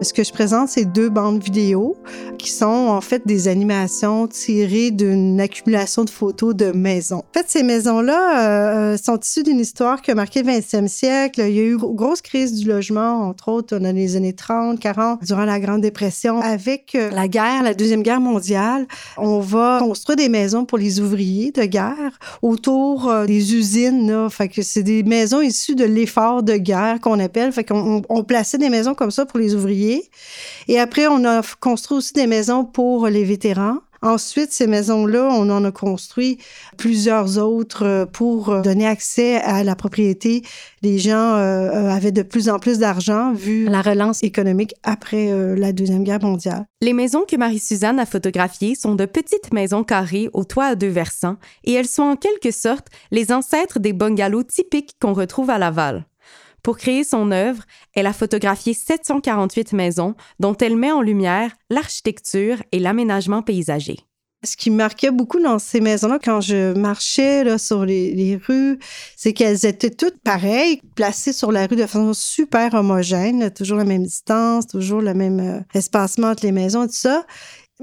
Ce 0.00 0.12
que 0.12 0.22
je 0.22 0.32
présente, 0.32 0.68
c'est 0.68 0.84
deux 0.84 1.08
bandes 1.08 1.42
vidéo 1.42 1.96
qui 2.38 2.52
sont 2.52 2.66
en 2.66 3.00
fait 3.00 3.26
des 3.26 3.48
animations 3.48 4.28
tirées 4.28 4.92
d'une 4.92 5.40
accumulation 5.40 6.04
de 6.04 6.10
photos 6.10 6.54
de 6.54 6.70
maisons. 6.70 7.18
En 7.18 7.32
fait, 7.38 7.46
ces 7.48 7.64
maisons-là 7.64 8.92
euh, 8.92 8.96
sont 8.96 9.18
issues 9.18 9.42
d'une 9.42 9.58
histoire 9.58 10.00
qui 10.00 10.12
a 10.12 10.14
marqué 10.14 10.44
le 10.44 10.52
20e 10.52 10.86
siècle. 10.86 11.40
Il 11.40 11.52
y 11.52 11.58
a 11.58 11.62
eu 11.64 11.72
une 11.72 11.96
grosse 11.96 12.22
crise 12.22 12.54
du 12.54 12.68
logement, 12.68 13.28
entre 13.28 13.48
autres 13.48 13.76
dans 13.76 13.94
les 13.94 14.14
années 14.14 14.34
30, 14.34 14.78
40, 14.78 15.24
durant 15.24 15.44
la 15.44 15.58
Grande 15.58 15.80
Dépression. 15.80 16.40
Avec 16.42 16.94
euh, 16.94 17.10
la 17.10 17.26
guerre, 17.26 17.64
la 17.64 17.74
Deuxième 17.74 18.04
Guerre 18.04 18.20
mondiale, 18.20 18.86
on 19.16 19.40
va 19.40 19.80
construire 19.80 20.16
des 20.16 20.28
maisons 20.28 20.64
pour 20.64 20.78
les 20.78 21.00
ouvriers 21.00 21.50
de 21.50 21.64
guerre 21.64 22.18
autour 22.42 23.08
euh, 23.08 23.26
des 23.26 23.52
usines. 23.56 24.28
C'est 24.62 24.84
des 24.84 25.02
maisons 25.02 25.40
issues 25.40 25.74
de 25.74 25.84
l'effort 25.84 26.44
de 26.44 26.54
guerre 26.54 27.00
qu'on 27.00 27.18
appelle. 27.18 27.50
On 27.72 28.22
plaçait 28.22 28.58
des 28.58 28.68
maisons 28.68 28.94
comme 28.94 29.10
ça 29.10 29.26
pour 29.26 29.40
les 29.40 29.56
ouvriers 29.56 29.87
et 30.68 30.78
après, 30.78 31.06
on 31.06 31.24
a 31.24 31.42
construit 31.60 31.98
aussi 31.98 32.12
des 32.12 32.26
maisons 32.26 32.64
pour 32.64 33.06
les 33.08 33.24
vétérans. 33.24 33.78
Ensuite, 34.00 34.52
ces 34.52 34.68
maisons-là, 34.68 35.28
on 35.32 35.50
en 35.50 35.64
a 35.64 35.72
construit 35.72 36.38
plusieurs 36.76 37.38
autres 37.38 37.84
euh, 37.84 38.06
pour 38.06 38.50
euh, 38.50 38.62
donner 38.62 38.86
accès 38.86 39.36
à 39.36 39.64
la 39.64 39.74
propriété. 39.74 40.42
Les 40.82 40.98
gens 40.98 41.34
euh, 41.34 41.90
avaient 41.90 42.12
de 42.12 42.22
plus 42.22 42.48
en 42.48 42.60
plus 42.60 42.78
d'argent 42.78 43.32
vu 43.32 43.64
la 43.64 43.82
relance 43.82 44.22
économique 44.22 44.72
après 44.84 45.32
la 45.56 45.72
Deuxième 45.72 46.04
Guerre 46.04 46.22
mondiale. 46.22 46.66
Les 46.80 46.92
maisons 46.92 47.24
que 47.28 47.36
Marie-Suzanne 47.36 47.98
a 47.98 48.06
photographiées 48.06 48.76
sont 48.76 48.94
de 48.94 49.04
petites 49.04 49.52
maisons 49.52 49.82
carrées 49.82 50.30
au 50.32 50.44
toit 50.44 50.66
à 50.66 50.74
deux 50.76 50.88
versants 50.88 51.36
et 51.64 51.72
elles 51.72 51.88
sont 51.88 52.02
en 52.02 52.16
quelque 52.16 52.52
sorte 52.52 52.86
les 53.10 53.32
ancêtres 53.32 53.80
des 53.80 53.92
bungalows 53.92 54.44
typiques 54.44 54.92
qu'on 55.00 55.12
retrouve 55.12 55.50
à 55.50 55.58
Laval. 55.58 56.06
Pour 56.62 56.76
créer 56.76 57.04
son 57.04 57.30
œuvre, 57.30 57.62
elle 57.94 58.06
a 58.06 58.12
photographié 58.12 58.74
748 58.74 59.72
maisons 59.72 60.14
dont 60.40 60.56
elle 60.56 60.76
met 60.76 60.92
en 60.92 61.02
lumière 61.02 61.52
l'architecture 61.70 62.62
et 62.72 62.78
l'aménagement 62.78 63.42
paysager. 63.42 63.98
Ce 64.44 64.56
qui 64.56 64.70
marquait 64.70 65.10
beaucoup 65.10 65.40
dans 65.40 65.58
ces 65.58 65.80
maisons-là, 65.80 66.20
quand 66.22 66.40
je 66.40 66.72
marchais 66.78 67.58
sur 67.58 67.84
les, 67.84 68.14
les 68.14 68.36
rues, 68.36 68.78
c'est 69.16 69.32
qu'elles 69.32 69.66
étaient 69.66 69.90
toutes 69.90 70.20
pareilles, 70.22 70.80
placées 70.94 71.32
sur 71.32 71.50
la 71.50 71.66
rue 71.66 71.74
de 71.74 71.86
façon 71.86 72.14
super 72.14 72.74
homogène, 72.74 73.50
toujours 73.50 73.78
la 73.78 73.84
même 73.84 74.04
distance, 74.04 74.68
toujours 74.68 75.00
le 75.00 75.12
même 75.12 75.40
euh, 75.40 75.60
espacement 75.74 76.28
entre 76.28 76.44
les 76.46 76.52
maisons 76.52 76.84
et 76.84 76.86
tout 76.86 76.92
ça. 76.92 77.26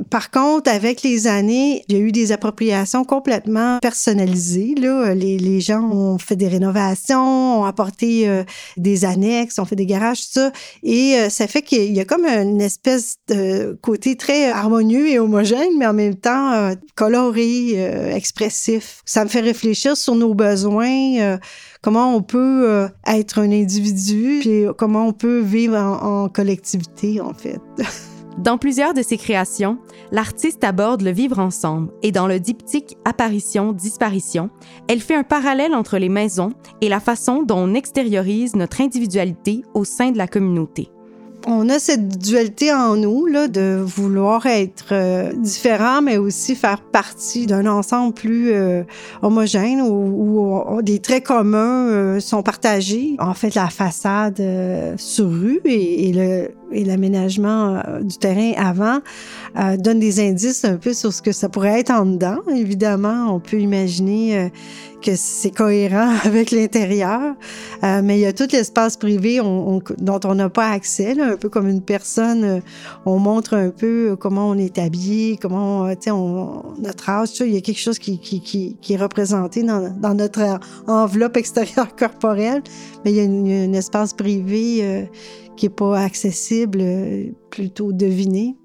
Par 0.09 0.29
contre, 0.29 0.69
avec 0.69 1.03
les 1.03 1.25
années, 1.25 1.85
il 1.87 1.95
y 1.95 1.97
a 1.97 2.01
eu 2.01 2.11
des 2.11 2.33
appropriations 2.33 3.05
complètement 3.05 3.79
personnalisées. 3.81 4.75
Là. 4.77 5.15
Les, 5.15 5.61
gens 5.61 5.83
ont 5.89 6.17
fait 6.17 6.35
des 6.35 6.49
rénovations, 6.49 7.61
ont 7.61 7.63
apporté 7.63 8.27
euh, 8.27 8.43
des 8.75 9.05
annexes, 9.05 9.57
ont 9.57 9.63
fait 9.63 9.77
des 9.77 9.85
garages, 9.85 10.21
ça. 10.21 10.51
Et 10.83 11.15
euh, 11.17 11.29
ça 11.29 11.47
fait 11.47 11.61
qu'il 11.61 11.95
y 11.95 12.01
a 12.01 12.05
comme 12.05 12.25
une 12.25 12.59
espèce 12.59 13.19
de 13.29 13.79
côté 13.81 14.17
très 14.17 14.49
harmonieux 14.49 15.07
et 15.07 15.17
homogène, 15.17 15.77
mais 15.77 15.87
en 15.87 15.93
même 15.93 16.15
temps 16.15 16.51
euh, 16.51 16.73
coloré, 16.95 17.75
expressif. 18.13 19.01
Ça 19.05 19.23
me 19.23 19.29
fait 19.29 19.39
réfléchir 19.39 19.95
sur 19.95 20.15
nos 20.15 20.33
besoins 20.33 21.37
comment 21.81 22.15
on 22.15 22.21
peut 22.21 22.89
être 23.07 23.39
un 23.39 23.51
individu, 23.51 24.39
puis 24.41 24.65
comment 24.77 25.07
on 25.07 25.13
peut 25.13 25.39
vivre 25.39 25.77
en 25.77 26.27
collectivité, 26.27 27.21
en 27.21 27.33
fait. 27.33 27.59
Dans 28.37 28.57
plusieurs 28.57 28.93
de 28.93 29.01
ses 29.01 29.17
créations, 29.17 29.77
l'artiste 30.11 30.65
aborde 30.65 31.01
le 31.01 31.11
vivre 31.11 31.39
ensemble 31.39 31.91
et 32.03 32.11
dans 32.11 32.27
le 32.27 32.39
diptyque 32.39 32.97
Apparition-Disparition, 33.05 34.49
elle 34.89 34.99
fait 34.99 35.15
un 35.15 35.23
parallèle 35.23 35.73
entre 35.73 35.97
les 35.97 36.09
maisons 36.09 36.51
et 36.81 36.89
la 36.89 36.99
façon 36.99 37.43
dont 37.43 37.59
on 37.59 37.73
extériorise 37.73 38.55
notre 38.55 38.81
individualité 38.81 39.63
au 39.73 39.85
sein 39.85 40.11
de 40.11 40.17
la 40.17 40.27
communauté 40.27 40.89
on 41.47 41.69
a 41.69 41.79
cette 41.79 42.17
dualité 42.17 42.73
en 42.73 42.95
nous 42.95 43.25
là, 43.27 43.47
de 43.47 43.77
vouloir 43.79 44.45
être 44.45 44.87
euh, 44.91 45.31
différent, 45.33 46.01
mais 46.01 46.17
aussi 46.17 46.55
faire 46.55 46.81
partie 46.81 47.45
d'un 47.45 47.65
ensemble 47.67 48.13
plus 48.13 48.51
euh, 48.51 48.83
homogène 49.21 49.81
où, 49.81 50.81
des 50.81 50.99
traits 50.99 51.25
communs 51.25 51.87
euh, 51.87 52.19
sont 52.19 52.41
partagés. 52.41 53.15
En 53.19 53.33
fait, 53.33 53.55
la 53.55 53.69
façade 53.69 54.41
sur 54.97 55.29
rue 55.29 55.61
et, 55.65 56.11
le 56.13 56.51
et 56.75 56.83
l'aménagement 56.83 57.81
du 58.01 58.17
terrain 58.17 58.51
avant 58.57 58.99
donne 59.77 59.99
des 59.99 60.19
indices 60.19 60.65
un 60.65 60.77
peu 60.77 60.93
sur 60.93 61.13
ce 61.13 61.21
que 61.21 61.31
ça 61.31 61.49
pourrait 61.49 61.79
être 61.79 61.91
en 61.91 62.05
dedans. 62.05 62.39
Évidemment, 62.53 63.33
on 63.33 63.39
peut 63.39 63.59
imaginer 63.59 64.51
que 65.05 65.15
c'est 65.15 65.51
cohérent 65.51 66.13
avec 66.23 66.51
l'intérieur. 66.51 67.35
Euh, 67.83 68.01
mais 68.03 68.17
il 68.17 68.21
y 68.21 68.25
a 68.25 68.33
tout 68.33 68.47
l'espace 68.51 68.97
privé 68.97 69.37
dont 69.37 70.19
on 70.25 70.35
n'a 70.35 70.49
pas 70.49 70.69
accès, 70.69 71.19
un 71.19 71.37
peu 71.37 71.49
comme 71.49 71.67
une 71.67 71.81
personne. 71.81 72.43
Euh, 72.43 72.59
on 73.05 73.19
montre 73.19 73.53
un 73.53 73.69
peu 73.69 74.15
comment 74.19 74.49
on 74.49 74.57
est 74.57 74.77
habillé, 74.79 75.37
comment, 75.37 75.85
euh, 75.85 75.93
tu 75.99 76.09
notre 76.09 77.09
âge. 77.09 77.29
Il 77.41 77.53
y 77.53 77.57
a 77.57 77.61
quelque 77.61 77.79
chose 77.79 77.99
qui, 77.99 78.77
est 78.89 78.97
représenté 78.97 79.63
dans, 79.63 80.13
notre 80.15 80.59
enveloppe 80.87 81.37
extérieure 81.37 81.95
corporelle, 81.99 82.63
mais 83.03 83.11
il 83.11 83.17
y 83.17 83.21
a, 83.21 83.65
un 83.65 83.73
espace 83.73 84.13
privé 84.13 85.07
qui 85.55 85.65
n'est 85.65 85.73
pas 85.73 85.99
accessible, 85.99 86.83
plutôt 87.49 87.91
deviné. 87.91 88.55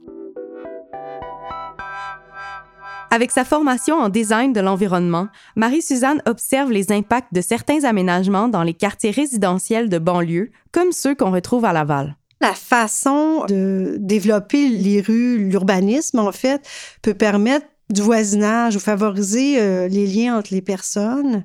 Avec 3.12 3.32
sa 3.32 3.44
formation 3.44 3.96
en 3.96 4.08
design 4.08 4.52
de 4.52 4.60
l'environnement, 4.60 5.26
Marie-Suzanne 5.56 6.22
observe 6.26 6.70
les 6.70 6.92
impacts 6.92 7.34
de 7.34 7.40
certains 7.40 7.82
aménagements 7.82 8.46
dans 8.46 8.62
les 8.62 8.74
quartiers 8.74 9.10
résidentiels 9.10 9.88
de 9.88 9.98
banlieue, 9.98 10.50
comme 10.70 10.92
ceux 10.92 11.16
qu'on 11.16 11.32
retrouve 11.32 11.64
à 11.64 11.72
Laval. 11.72 12.16
La 12.40 12.54
façon 12.54 13.44
de 13.48 13.96
développer 13.98 14.68
les 14.68 15.00
rues, 15.00 15.38
l'urbanisme, 15.38 16.20
en 16.20 16.30
fait, 16.30 16.62
peut 17.02 17.14
permettre 17.14 17.66
du 17.90 18.00
voisinage 18.00 18.76
ou 18.76 18.80
favoriser 18.80 19.60
euh, 19.60 19.88
les 19.88 20.06
liens 20.06 20.38
entre 20.38 20.54
les 20.54 20.62
personnes. 20.62 21.44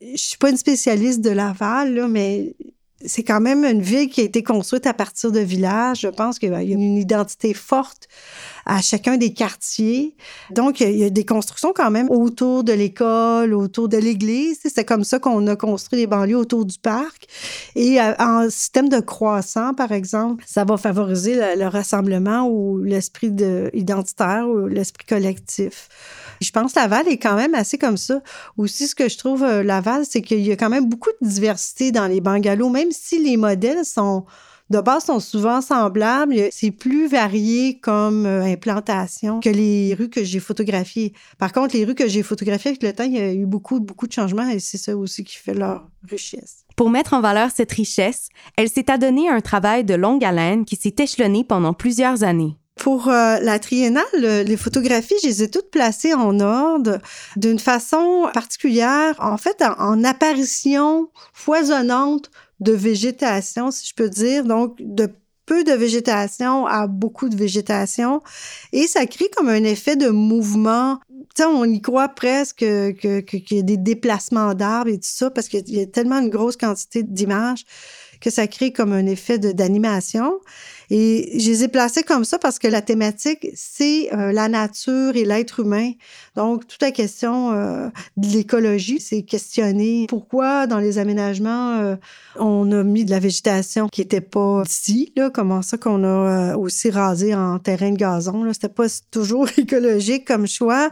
Je 0.00 0.16
suis 0.16 0.38
pas 0.38 0.50
une 0.50 0.56
spécialiste 0.56 1.20
de 1.20 1.30
Laval, 1.30 2.08
mais 2.08 2.56
c'est 3.04 3.22
quand 3.22 3.40
même 3.40 3.64
une 3.64 3.82
ville 3.82 4.08
qui 4.08 4.20
a 4.20 4.24
été 4.24 4.42
construite 4.42 4.86
à 4.86 4.94
partir 4.94 5.32
de 5.32 5.40
villages. 5.40 6.00
Je 6.00 6.08
pense 6.08 6.38
qu'il 6.38 6.50
y 6.50 6.54
a 6.54 6.62
une 6.62 6.96
identité 6.96 7.52
forte 7.52 8.08
à 8.66 8.80
chacun 8.80 9.16
des 9.16 9.32
quartiers. 9.32 10.14
Donc, 10.50 10.80
il 10.80 10.96
y 10.96 11.04
a 11.04 11.10
des 11.10 11.24
constructions 11.26 11.72
quand 11.74 11.90
même 11.90 12.08
autour 12.10 12.64
de 12.64 12.72
l'école, 12.72 13.52
autour 13.52 13.88
de 13.88 13.98
l'église. 13.98 14.60
C'est 14.64 14.84
comme 14.84 15.04
ça 15.04 15.18
qu'on 15.18 15.46
a 15.48 15.56
construit 15.56 15.98
les 15.98 16.06
banlieues 16.06 16.38
autour 16.38 16.64
du 16.64 16.78
parc. 16.78 17.26
Et 17.74 18.00
euh, 18.00 18.14
en 18.18 18.48
système 18.48 18.88
de 18.88 19.00
croissant, 19.00 19.74
par 19.74 19.92
exemple, 19.92 20.44
ça 20.46 20.64
va 20.64 20.76
favoriser 20.76 21.34
le, 21.56 21.66
rassemblement 21.66 22.48
ou 22.48 22.78
l'esprit 22.78 23.34
identitaire 23.74 24.48
ou 24.48 24.66
l'esprit 24.66 25.06
collectif. 25.06 25.88
Je 26.40 26.50
pense 26.50 26.72
que 26.72 26.78
Laval 26.78 27.08
est 27.08 27.18
quand 27.18 27.36
même 27.36 27.54
assez 27.54 27.78
comme 27.78 27.96
ça. 27.96 28.22
Aussi, 28.56 28.88
ce 28.88 28.94
que 28.94 29.08
je 29.08 29.18
trouve 29.18 29.42
euh, 29.42 29.62
Laval, 29.62 30.04
c'est 30.08 30.22
qu'il 30.22 30.40
y 30.40 30.52
a 30.52 30.56
quand 30.56 30.70
même 30.70 30.88
beaucoup 30.88 31.10
de 31.20 31.28
diversité 31.28 31.92
dans 31.92 32.06
les 32.06 32.20
bungalows, 32.20 32.70
même 32.70 32.90
si 32.90 33.22
les 33.22 33.36
modèles 33.36 33.84
sont 33.84 34.24
de 34.70 34.80
base 34.80 35.04
sont 35.04 35.20
souvent 35.20 35.60
semblables. 35.60 36.48
C'est 36.50 36.70
plus 36.70 37.06
varié 37.06 37.78
comme 37.80 38.26
euh, 38.26 38.42
implantation 38.42 39.40
que 39.40 39.50
les 39.50 39.94
rues 39.94 40.08
que 40.08 40.24
j'ai 40.24 40.40
photographiées. 40.40 41.12
Par 41.38 41.52
contre, 41.52 41.76
les 41.76 41.84
rues 41.84 41.94
que 41.94 42.08
j'ai 42.08 42.22
photographiées 42.22 42.70
avec 42.70 42.82
le 42.82 42.92
temps, 42.92 43.04
il 43.04 43.12
y 43.12 43.20
a 43.20 43.32
eu 43.32 43.46
beaucoup, 43.46 43.80
beaucoup 43.80 44.06
de 44.06 44.12
changements 44.12 44.48
et 44.48 44.60
c'est 44.60 44.78
ça 44.78 44.96
aussi 44.96 45.24
qui 45.24 45.36
fait 45.36 45.54
leur 45.54 45.86
richesse. 46.08 46.64
Pour 46.76 46.90
mettre 46.90 47.12
en 47.12 47.20
valeur 47.20 47.50
cette 47.54 47.72
richesse, 47.72 48.28
elle 48.56 48.68
s'est 48.68 48.90
adonnée 48.90 49.28
à 49.28 49.34
un 49.34 49.40
travail 49.40 49.84
de 49.84 49.94
longue 49.94 50.24
haleine 50.24 50.64
qui 50.64 50.76
s'est 50.76 50.96
échelonné 50.98 51.44
pendant 51.44 51.74
plusieurs 51.74 52.24
années. 52.24 52.56
Pour 52.76 53.08
euh, 53.08 53.38
la 53.40 53.58
triennale, 53.58 54.04
les 54.12 54.56
photographies, 54.56 55.14
je 55.22 55.28
les 55.28 55.42
ai 55.44 55.50
toutes 55.50 55.70
placées 55.70 56.12
en 56.12 56.40
ordre 56.40 56.98
d'une 57.36 57.60
façon 57.60 58.28
particulière, 58.34 59.14
en 59.20 59.36
fait, 59.36 59.62
en 59.78 60.02
apparition 60.02 61.08
foisonnante 61.32 62.30
de 62.60 62.72
végétation, 62.72 63.70
si 63.70 63.86
je 63.86 63.94
peux 63.94 64.08
dire. 64.08 64.44
Donc, 64.44 64.76
de 64.80 65.08
peu 65.46 65.64
de 65.64 65.72
végétation 65.72 66.66
à 66.66 66.86
beaucoup 66.86 67.28
de 67.28 67.36
végétation. 67.36 68.22
Et 68.72 68.86
ça 68.86 69.06
crée 69.06 69.28
comme 69.36 69.48
un 69.48 69.64
effet 69.64 69.96
de 69.96 70.08
mouvement. 70.08 70.98
Tu 71.08 71.42
sais, 71.42 71.44
on 71.44 71.64
y 71.64 71.80
croit 71.80 72.08
presque 72.08 72.58
qu'il 72.58 73.44
y 73.50 73.58
a 73.58 73.62
des 73.62 73.76
déplacements 73.76 74.54
d'arbres 74.54 74.90
et 74.90 74.96
tout 74.96 75.02
ça, 75.02 75.30
parce 75.30 75.48
qu'il 75.48 75.68
y 75.68 75.80
a 75.80 75.86
tellement 75.86 76.18
une 76.18 76.30
grosse 76.30 76.56
quantité 76.56 77.02
d'images 77.02 77.64
que 78.20 78.30
ça 78.30 78.46
crée 78.46 78.72
comme 78.72 78.92
un 78.92 79.06
effet 79.06 79.38
d'animation. 79.38 80.40
Et 80.90 81.38
je 81.38 81.50
les 81.50 81.64
ai 81.64 81.68
placés 81.68 82.02
comme 82.02 82.24
ça 82.24 82.38
parce 82.38 82.58
que 82.58 82.68
la 82.68 82.82
thématique, 82.82 83.48
c'est 83.54 84.12
euh, 84.12 84.32
la 84.32 84.48
nature 84.48 85.16
et 85.16 85.24
l'être 85.24 85.60
humain. 85.60 85.92
Donc, 86.36 86.66
toute 86.66 86.82
la 86.82 86.90
question 86.90 87.52
euh, 87.52 87.88
de 88.16 88.28
l'écologie, 88.28 89.00
c'est 89.00 89.22
questionner 89.22 90.06
pourquoi 90.08 90.66
dans 90.66 90.78
les 90.78 90.98
aménagements, 90.98 91.78
euh, 91.78 91.96
on 92.36 92.70
a 92.72 92.82
mis 92.82 93.04
de 93.04 93.10
la 93.10 93.18
végétation 93.18 93.88
qui 93.88 94.02
n'était 94.02 94.20
pas 94.20 94.62
ici, 94.66 95.12
là, 95.16 95.30
comment 95.30 95.62
ça 95.62 95.78
qu'on 95.78 96.04
a 96.04 96.56
aussi 96.56 96.90
rasé 96.90 97.34
en 97.34 97.58
terrain 97.58 97.90
de 97.90 97.96
gazon. 97.96 98.52
C'était 98.52 98.68
pas 98.68 98.86
toujours 99.10 99.48
écologique 99.56 100.26
comme 100.26 100.46
choix. 100.46 100.90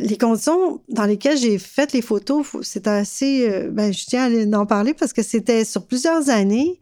les 0.00 0.18
conditions 0.18 0.80
dans 0.88 1.04
lesquelles 1.04 1.38
j'ai 1.38 1.58
fait 1.58 1.92
les 1.92 2.02
photos, 2.02 2.46
c'était 2.62 2.90
assez... 2.90 3.68
ben, 3.70 3.92
je 3.92 4.04
tiens 4.06 4.30
à 4.52 4.58
en 4.58 4.66
parler 4.66 4.94
parce 4.94 5.12
que 5.12 5.22
c'était 5.22 5.64
sur 5.64 5.86
plusieurs 5.86 6.28
années. 6.30 6.80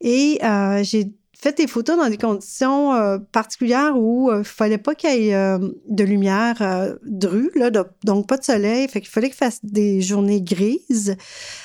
Et 0.00 0.38
j'ai 0.82 1.12
fait 1.42 1.56
des 1.56 1.66
photos 1.66 1.96
dans 1.96 2.08
des 2.08 2.16
conditions 2.16 2.94
euh, 2.94 3.18
particulières 3.32 3.96
où 3.96 4.30
il 4.30 4.36
euh, 4.36 4.44
fallait 4.44 4.78
pas 4.78 4.94
qu'il 4.94 5.10
y 5.10 5.28
ait 5.30 5.34
euh, 5.34 5.58
de 5.88 6.04
lumière 6.04 6.96
de 7.02 7.26
rue, 7.26 7.50
là, 7.56 7.70
donc 8.04 8.28
pas 8.28 8.36
de 8.36 8.44
soleil. 8.44 8.86
Fait 8.88 9.00
qu'il 9.00 9.10
fallait 9.10 9.28
qu'il 9.28 9.36
fasse 9.36 9.58
des 9.64 10.00
journées 10.00 10.40
grises, 10.40 11.16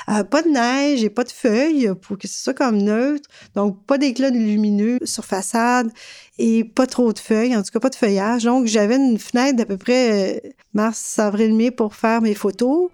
pas 0.07 0.41
de 0.41 0.49
neige 0.49 1.03
et 1.03 1.09
pas 1.09 1.23
de 1.23 1.31
feuilles 1.31 1.91
pour 2.01 2.17
que 2.17 2.27
ce 2.27 2.43
soit 2.43 2.53
comme 2.55 2.77
neutre. 2.77 3.29
Donc 3.53 3.85
pas 3.85 3.99
d'éclat 3.99 4.31
lumineux 4.31 4.97
sur 5.03 5.25
façade 5.25 5.91
et 6.39 6.63
pas 6.63 6.87
trop 6.87 7.13
de 7.13 7.19
feuilles, 7.19 7.55
en 7.55 7.61
tout 7.61 7.71
cas 7.71 7.79
pas 7.79 7.89
de 7.89 7.95
feuillage. 7.95 8.45
Donc 8.45 8.65
j'avais 8.65 8.95
une 8.95 9.19
fenêtre 9.19 9.57
d'à 9.57 9.65
peu 9.65 9.77
près 9.77 10.55
mars, 10.77 11.17
avril, 11.17 11.55
mai 11.55 11.71
pour 11.71 11.95
faire 11.95 12.21
mes 12.21 12.35
photos. 12.35 12.89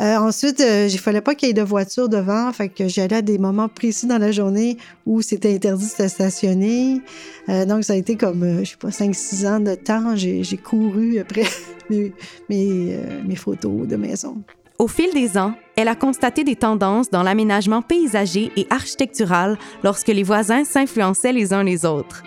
Euh, 0.00 0.16
ensuite, 0.16 0.60
euh, 0.60 0.88
il 0.90 0.98
fallait 0.98 1.20
pas 1.20 1.34
qu'il 1.34 1.48
y 1.48 1.50
ait 1.50 1.54
de 1.54 1.62
voiture 1.62 2.08
devant, 2.08 2.52
fait 2.52 2.68
que 2.68 2.88
j'allais 2.88 3.16
à 3.16 3.22
des 3.22 3.38
moments 3.38 3.68
précis 3.68 4.06
dans 4.06 4.18
la 4.18 4.30
journée 4.32 4.76
où 5.04 5.20
c'était 5.20 5.52
interdit 5.52 5.90
de 5.98 6.08
stationner. 6.08 7.00
Euh, 7.48 7.64
donc, 7.66 7.84
ça 7.84 7.92
a 7.92 7.96
été 7.96 8.16
comme, 8.16 8.60
je 8.64 8.70
sais 8.70 8.76
pas, 8.76 8.88
5-6 8.88 9.46
ans 9.48 9.60
de 9.60 9.74
temps. 9.74 10.14
J'ai 10.16 10.56
couru 10.56 11.18
après 11.18 11.44
mes, 11.90 12.12
mes, 12.48 12.96
mes 13.26 13.36
photos 13.36 13.86
de 13.86 13.96
maison. 13.96 14.36
Au 14.78 14.88
fil 14.88 15.12
des 15.12 15.36
ans, 15.36 15.54
elle 15.76 15.88
a 15.88 15.94
constaté 15.94 16.42
des 16.44 16.56
tendances 16.56 17.10
dans 17.10 17.22
l'aménagement 17.22 17.82
paysager 17.82 18.50
et 18.56 18.66
architectural 18.70 19.58
lorsque 19.82 20.08
les 20.08 20.24
voisins 20.24 20.64
s'influençaient 20.64 21.32
les 21.32 21.52
uns 21.52 21.62
les 21.62 21.84
autres. 21.84 22.22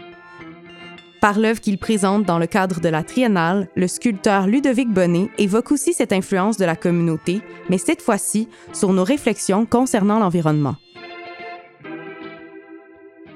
Par 1.21 1.39
l'œuvre 1.39 1.59
qu'il 1.59 1.79
présente 1.79 2.25
dans 2.25 2.37
le 2.37 2.45
cadre 2.45 2.79
de 2.79 2.89
la 2.89 3.03
Triennale, 3.03 3.67
le 3.75 3.87
sculpteur 3.87 4.45
Ludovic 4.45 4.89
Bonnet 4.89 5.29
évoque 5.39 5.71
aussi 5.71 5.93
cette 5.93 6.13
influence 6.13 6.57
de 6.57 6.65
la 6.65 6.75
communauté, 6.75 7.41
mais 7.69 7.79
cette 7.79 8.03
fois-ci 8.03 8.47
sur 8.71 8.93
nos 8.93 9.03
réflexions 9.03 9.65
concernant 9.65 10.19
l'environnement. 10.19 10.75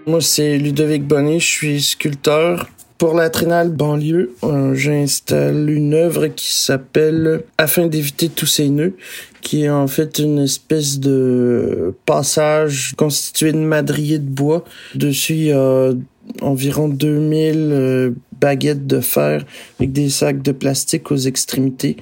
Moi, 0.06 0.22
c'est 0.22 0.58
Ludovic 0.58 1.08
Bonnet, 1.08 1.40
je 1.40 1.48
suis 1.48 1.82
sculpteur. 1.82 2.70
Pour 3.00 3.16
la 3.16 3.32
Trinale 3.32 3.72
banlieue, 3.72 4.36
euh, 4.44 4.76
j'installe 4.76 5.68
une 5.72 5.96
œuvre 5.96 6.28
qui 6.28 6.56
s'appelle 6.56 7.42
Afin 7.58 7.88
d'éviter 7.88 8.30
tous 8.30 8.46
ces 8.46 8.70
nœuds, 8.70 8.94
qui 9.42 9.64
est 9.64 9.72
en 9.72 9.88
fait 9.88 10.20
une 10.20 10.38
espèce 10.38 11.00
de 11.00 11.96
passage 12.06 12.94
constitué 12.98 13.54
de 13.54 13.58
madriers 13.58 14.20
de 14.20 14.30
bois. 14.30 14.64
Dessus, 14.94 15.34
il 15.34 15.44
y 15.46 15.52
a 15.52 15.94
environ 16.42 16.88
2000 16.88 17.56
euh, 17.56 18.12
baguettes 18.40 18.88
de 18.88 19.00
fer 19.00 19.46
avec 19.80 19.92
des 19.92 20.10
sacs 20.10 20.42
de 20.42 20.52
plastique 20.52 21.12
aux 21.12 21.18
extrémités 21.18 21.98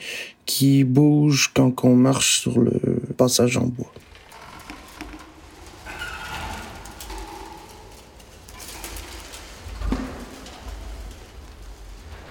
qui 0.45 0.83
bougent 0.83 1.51
quand 1.53 1.83
on 1.83 1.95
marche 1.95 2.41
sur 2.41 2.59
le 2.59 2.79
passage 3.17 3.57
en 3.57 3.65
bois. 3.65 3.91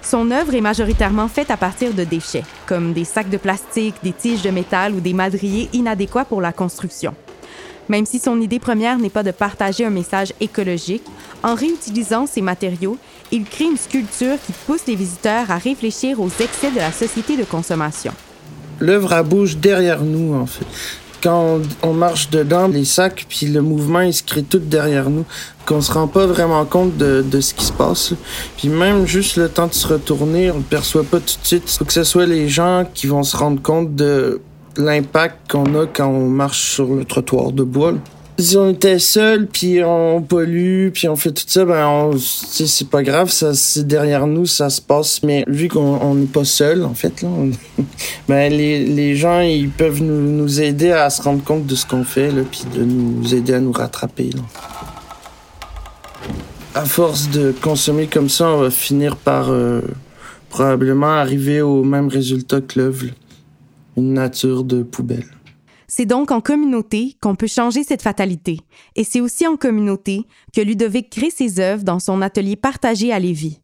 Son 0.09 0.31
œuvre 0.31 0.55
est 0.55 0.61
majoritairement 0.61 1.27
faite 1.27 1.51
à 1.51 1.55
partir 1.55 1.93
de 1.93 2.03
déchets, 2.03 2.43
comme 2.65 2.93
des 2.93 3.05
sacs 3.05 3.29
de 3.29 3.37
plastique, 3.37 3.93
des 4.01 4.11
tiges 4.11 4.41
de 4.41 4.49
métal 4.49 4.95
ou 4.95 5.01
des 5.01 5.13
madriers 5.13 5.69
inadéquats 5.71 6.25
pour 6.25 6.41
la 6.41 6.51
construction. 6.51 7.13
Même 7.89 8.07
si 8.07 8.17
son 8.17 8.41
idée 8.41 8.57
première 8.57 8.97
n'est 8.97 9.11
pas 9.11 9.21
de 9.21 9.29
partager 9.29 9.85
un 9.85 9.91
message 9.91 10.33
écologique, 10.39 11.03
en 11.43 11.55
réutilisant 11.55 12.27
ces 12.27 12.41
matériaux, 12.41 12.97
il 13.31 13.43
crée 13.43 13.65
une 13.65 13.77
sculpture 13.77 14.35
qui 14.45 14.53
pousse 14.65 14.85
les 14.87 14.95
visiteurs 14.95 15.49
à 15.51 15.57
réfléchir 15.57 16.19
aux 16.19 16.27
excès 16.27 16.71
de 16.71 16.77
la 16.77 16.91
société 16.91 17.37
de 17.37 17.43
consommation. 17.43 18.11
L'œuvre 18.79 19.13
elle 19.13 19.23
bouge 19.23 19.57
derrière 19.57 20.03
nous, 20.03 20.35
en 20.35 20.45
fait. 20.45 20.65
Quand 21.21 21.59
on 21.83 21.91
marche 21.91 22.29
dedans, 22.29 22.69
les 22.69 22.85
sacs, 22.85 23.25
puis 23.27 23.47
le 23.47 23.61
mouvement, 23.61 23.99
il 23.99 24.13
se 24.13 24.23
crée 24.23 24.43
tout 24.43 24.59
derrière 24.59 25.09
nous, 25.09 25.25
qu'on 25.65 25.81
se 25.81 25.91
rend 25.91 26.07
pas 26.07 26.25
vraiment 26.25 26.63
compte 26.63 26.95
de, 26.95 27.21
de 27.21 27.41
ce 27.41 27.53
qui 27.53 27.65
se 27.65 27.73
passe. 27.73 28.13
Puis 28.57 28.69
même 28.69 29.05
juste 29.05 29.35
le 29.35 29.49
temps 29.49 29.67
de 29.67 29.73
se 29.73 29.85
retourner, 29.85 30.49
on 30.49 30.57
le 30.57 30.63
perçoit 30.63 31.03
pas 31.03 31.19
tout 31.19 31.35
de 31.41 31.45
suite. 31.45 31.69
Faut 31.69 31.83
que 31.83 31.91
ce 31.91 32.05
soit 32.05 32.25
les 32.25 32.47
gens 32.47 32.85
qui 32.93 33.07
vont 33.07 33.23
se 33.23 33.35
rendre 33.35 33.61
compte 33.61 33.95
de 33.95 34.39
l'impact 34.77 35.51
qu'on 35.51 35.75
a 35.75 35.85
quand 35.87 36.07
on 36.07 36.29
marche 36.29 36.75
sur 36.75 36.93
le 36.93 37.03
trottoir 37.03 37.51
de 37.51 37.63
bois. 37.63 37.95
Si 38.39 38.55
on 38.55 38.69
était 38.69 38.99
seul, 38.99 39.47
puis 39.47 39.83
on 39.83 40.21
pollue, 40.21 40.91
puis 40.93 41.09
on 41.09 41.17
fait 41.17 41.31
tout 41.33 41.43
ça, 41.45 41.65
ben 41.65 41.85
on, 41.85 42.17
c'est 42.17 42.87
pas 42.87 43.03
grave, 43.03 43.29
ça 43.29 43.53
c'est 43.53 43.85
derrière 43.85 44.27
nous, 44.27 44.45
ça 44.45 44.69
se 44.69 44.81
passe. 44.81 45.21
Mais 45.23 45.43
vu 45.45 45.67
qu'on 45.67 46.15
n'est 46.15 46.25
pas 46.25 46.45
seul, 46.45 46.85
en 46.85 46.93
fait, 46.93 47.21
là, 47.21 47.27
ben 48.29 48.49
les, 48.49 48.85
les 48.85 49.17
gens 49.17 49.41
ils 49.41 49.69
peuvent 49.69 50.01
nous, 50.01 50.21
nous 50.21 50.61
aider 50.61 50.91
à 50.91 51.09
se 51.09 51.21
rendre 51.21 51.43
compte 51.43 51.65
de 51.65 51.75
ce 51.75 51.85
qu'on 51.85 52.05
fait, 52.05 52.31
là, 52.31 52.43
puis 52.49 52.61
de 52.73 52.85
nous 52.85 53.35
aider 53.35 53.55
à 53.55 53.59
nous 53.59 53.73
rattraper. 53.73 54.29
Là. 54.29 54.41
À 56.75 56.85
force 56.85 57.29
de 57.31 57.53
consommer 57.61 58.07
comme 58.07 58.29
ça, 58.29 58.47
on 58.47 58.61
va 58.61 58.71
finir 58.71 59.17
par 59.17 59.49
euh, 59.49 59.81
probablement 60.49 61.11
arriver 61.11 61.61
au 61.61 61.83
même 61.83 62.07
résultat 62.07 62.61
que 62.61 62.79
l'œuvre, 62.79 63.07
une 63.97 64.13
nature 64.13 64.63
de 64.63 64.81
poubelle. 64.81 65.25
C'est 65.99 66.05
donc 66.05 66.31
en 66.31 66.39
communauté 66.39 67.17
qu'on 67.19 67.35
peut 67.35 67.45
changer 67.45 67.83
cette 67.83 68.01
fatalité. 68.01 68.61
Et 68.95 69.03
c'est 69.03 69.19
aussi 69.19 69.45
en 69.45 69.57
communauté 69.57 70.21
que 70.55 70.61
Ludovic 70.61 71.09
crée 71.09 71.29
ses 71.29 71.59
œuvres 71.59 71.83
dans 71.83 71.99
son 71.99 72.21
atelier 72.21 72.55
partagé 72.55 73.11
à 73.11 73.19
Lévis. 73.19 73.59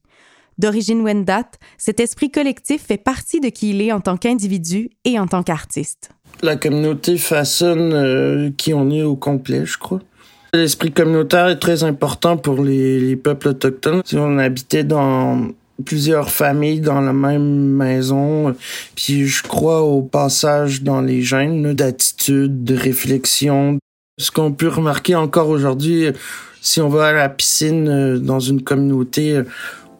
D'origine 0.57 0.99
Wendat, 0.99 1.49
cet 1.77 2.01
esprit 2.01 2.29
collectif 2.29 2.87
fait 2.87 2.97
partie 2.97 3.39
de 3.39 3.47
qui 3.47 3.69
il 3.69 3.81
est 3.81 3.93
en 3.93 4.01
tant 4.01 4.17
qu'individu 4.17 4.89
et 5.05 5.17
en 5.17 5.27
tant 5.27 5.43
qu'artiste. 5.43 6.09
La 6.41 6.57
communauté 6.57 7.15
façonne 7.15 7.93
euh, 7.93 8.51
qui 8.57 8.73
on 8.73 8.91
est 8.91 9.03
au 9.03 9.15
complet, 9.15 9.65
je 9.65 9.77
crois. 9.77 10.01
L'esprit 10.53 10.91
communautaire 10.91 11.47
est 11.47 11.59
très 11.59 11.85
important 11.85 12.35
pour 12.35 12.61
les, 12.61 12.99
les 12.99 13.15
peuples 13.15 13.47
autochtones. 13.47 14.01
Si 14.03 14.17
on 14.17 14.39
habitait 14.39 14.83
dans 14.83 15.51
plusieurs 15.84 16.29
familles 16.29 16.79
dans 16.79 17.01
la 17.01 17.13
même 17.13 17.70
maison. 17.70 18.55
Puis 18.96 19.27
je 19.27 19.44
crois 19.44 19.82
au 19.82 20.01
passage 20.01 20.84
dans 20.84 21.01
les 21.01 21.22
gènes 21.22 21.74
d'attitude, 21.74 22.63
de 22.63 22.75
réflexion. 22.75 23.77
Ce 24.18 24.31
qu'on 24.31 24.53
peut 24.53 24.70
remarquer 24.70 25.16
encore 25.16 25.50
aujourd'hui, 25.50 26.07
si 26.61 26.79
on 26.79 26.90
va 26.90 27.07
à 27.07 27.14
la 27.14 27.29
piscine 27.29 27.90
euh, 27.90 28.18
dans 28.18 28.40
une 28.40 28.64
communauté, 28.64 29.42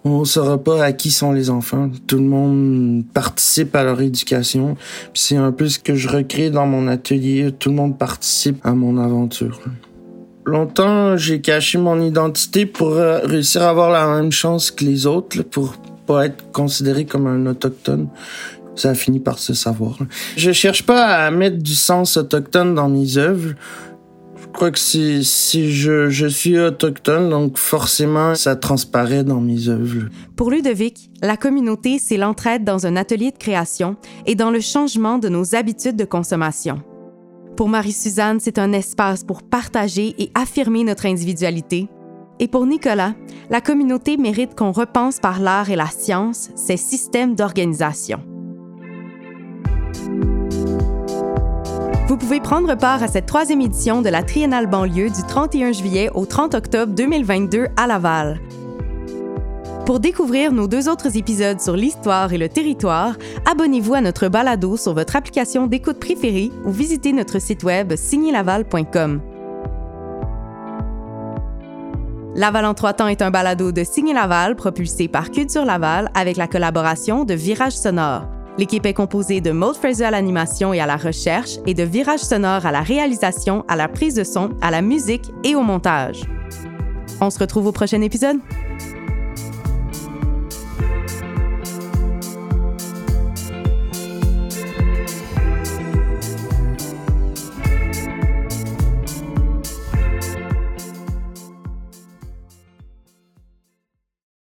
on 0.06 0.24
saura 0.24 0.64
pas 0.64 0.84
à 0.84 0.94
qui 0.94 1.12
sont 1.12 1.32
les 1.32 1.50
enfants. 1.50 1.90
Tout 2.08 2.18
le 2.18 2.24
monde 2.24 3.04
participe 3.14 3.76
à 3.76 3.84
leur 3.84 4.00
éducation. 4.02 4.78
C'est 5.14 5.36
un 5.36 5.52
peu 5.52 5.68
ce 5.68 5.80
que 5.80 5.96
je 5.96 6.08
recrée 6.08 6.52
dans 6.52 6.68
mon 6.68 6.88
atelier. 6.88 7.52
Tout 7.58 7.70
le 7.70 7.76
monde 7.76 7.98
participe 7.98 8.64
à 8.64 8.74
mon 8.74 8.98
aventure. 8.98 9.60
Longtemps, 10.46 11.18
j'ai 11.18 11.42
caché 11.42 11.80
mon 11.80 12.00
identité 12.00 12.68
pour 12.68 12.94
euh, 12.94 13.20
réussir 13.24 13.64
à 13.64 13.70
avoir 13.70 13.90
la 13.90 14.08
même 14.16 14.32
chance 14.32 14.70
que 14.70 14.86
les 14.86 15.08
autres, 15.08 15.42
pour 15.42 15.76
pas 16.06 16.28
être 16.28 16.52
considéré 16.52 17.06
comme 17.06 17.26
un 17.26 17.48
autochtone. 17.48 18.10
Ça 18.76 18.92
a 18.92 18.94
fini 18.94 19.20
par 19.20 19.40
se 19.40 19.56
savoir. 19.56 19.98
Je 20.38 20.52
cherche 20.52 20.84
pas 20.84 21.26
à 21.26 21.32
mettre 21.32 21.58
du 21.58 21.74
sens 21.74 22.18
autochtone 22.18 22.76
dans 22.76 22.90
mes 22.90 23.18
œuvres. 23.18 23.54
Je 24.40 24.48
crois 24.54 24.72
que 24.72 24.80
si, 24.80 25.24
si 25.24 25.72
je, 25.72 26.10
je 26.10 26.28
suis 26.28 26.60
autochtone, 26.60 27.30
donc 27.30 27.58
forcément, 27.58 28.36
ça 28.36 28.56
transparaît 28.56 29.24
dans 29.24 29.42
mes 29.42 29.68
œuvres. 29.68 30.10
Pour 30.36 30.52
Ludovic, 30.52 31.10
la 31.24 31.38
communauté, 31.38 31.98
c'est 32.00 32.18
l'entraide 32.18 32.64
dans 32.64 32.86
un 32.86 32.96
atelier 32.96 33.32
de 33.32 33.38
création 33.38 33.96
et 34.28 34.36
dans 34.36 34.52
le 34.52 34.60
changement 34.60 35.18
de 35.18 35.28
nos 35.28 35.56
habitudes 35.56 35.96
de 35.96 36.06
consommation. 36.06 36.82
Pour 37.56 37.70
Marie-Suzanne, 37.70 38.42
c'est 38.42 38.60
un 38.60 38.74
espace 38.74 39.24
pour 39.24 39.42
partager 39.42 40.14
et 40.18 40.30
affirmer 40.36 40.84
notre 40.84 41.06
individualité. 41.06 41.88
Et 42.40 42.50
pour 42.50 42.66
Nicolas, 42.66 43.14
la 43.50 43.62
communauté 43.62 44.18
mérite 44.18 44.56
qu'on 44.56 44.74
repense 44.74 45.22
par 45.22 45.40
l'art 45.40 45.70
et 45.70 45.78
la 45.78 45.88
science 45.88 46.50
ses 46.56 46.76
systèmes 46.76 47.34
d'organisation. 47.34 48.20
Vous 52.08 52.18
pouvez 52.18 52.42
prendre 52.42 52.76
part 52.76 53.02
à 53.02 53.08
cette 53.08 53.26
troisième 53.26 53.62
édition 53.62 54.02
de 54.02 54.10
la 54.10 54.22
Triennale 54.22 54.68
banlieue 54.68 55.10
du 55.10 55.24
31 55.26 55.72
juillet 55.72 56.10
au 56.14 56.26
30 56.26 56.56
octobre 56.56 56.94
2022 56.94 57.68
à 57.78 57.88
Laval. 57.88 58.42
Pour 59.86 60.00
découvrir 60.00 60.52
nos 60.52 60.68
deux 60.68 60.90
autres 60.90 61.16
épisodes 61.16 61.62
sur 61.62 61.76
l'histoire 61.76 62.34
et 62.34 62.40
le 62.40 62.50
territoire, 62.50 63.18
abonnez-vous 63.46 63.94
à 63.94 64.02
notre 64.02 64.30
balado 64.30 64.78
sur 64.78 64.96
votre 64.96 65.16
application 65.16 65.68
d'écoute 65.68 66.00
préférée 66.00 66.52
ou 66.66 66.72
visitez 66.72 67.14
notre 67.14 67.38
site 67.38 67.64
web 67.64 67.96
signelaval.com. 67.96 69.22
Laval 72.34 72.66
en 72.66 72.74
trois 72.74 72.94
temps 72.94 73.08
est 73.08 73.22
un 73.22 73.30
balado 73.30 73.72
de 73.72 73.84
Signé 73.84 74.16
Laval 74.16 74.56
propulsé 74.56 75.08
par 75.08 75.30
Culture 75.30 75.66
Laval 75.66 76.10
avec 76.16 76.36
la 76.36 76.48
collaboration 76.48 77.24
de 77.24 77.36
Virage 77.36 77.74
Sonore. 77.74 78.28
L'équipe 78.58 78.88
est 78.88 78.94
composée 78.94 79.40
de 79.40 79.52
Maud 79.52 79.76
Fraser 79.76 80.06
à 80.06 80.12
l'animation 80.12 80.74
et 80.74 80.80
à 80.80 80.88
la 80.88 80.98
recherche 80.98 81.60
et 81.68 81.76
de 81.76 81.84
Virage 81.84 82.22
Sonore 82.22 82.66
à 82.66 82.72
la 82.72 82.82
réalisation, 82.82 83.64
à 83.68 83.76
la 83.76 83.88
prise 83.88 84.16
de 84.16 84.24
son, 84.24 84.50
à 84.62 84.72
la 84.72 84.82
musique 84.82 85.32
et 85.44 85.54
au 85.54 85.62
montage. 85.62 86.24
On 87.22 87.30
se 87.30 87.38
retrouve 87.38 87.68
au 87.68 87.72
prochain 87.72 88.02
épisode. 88.02 88.38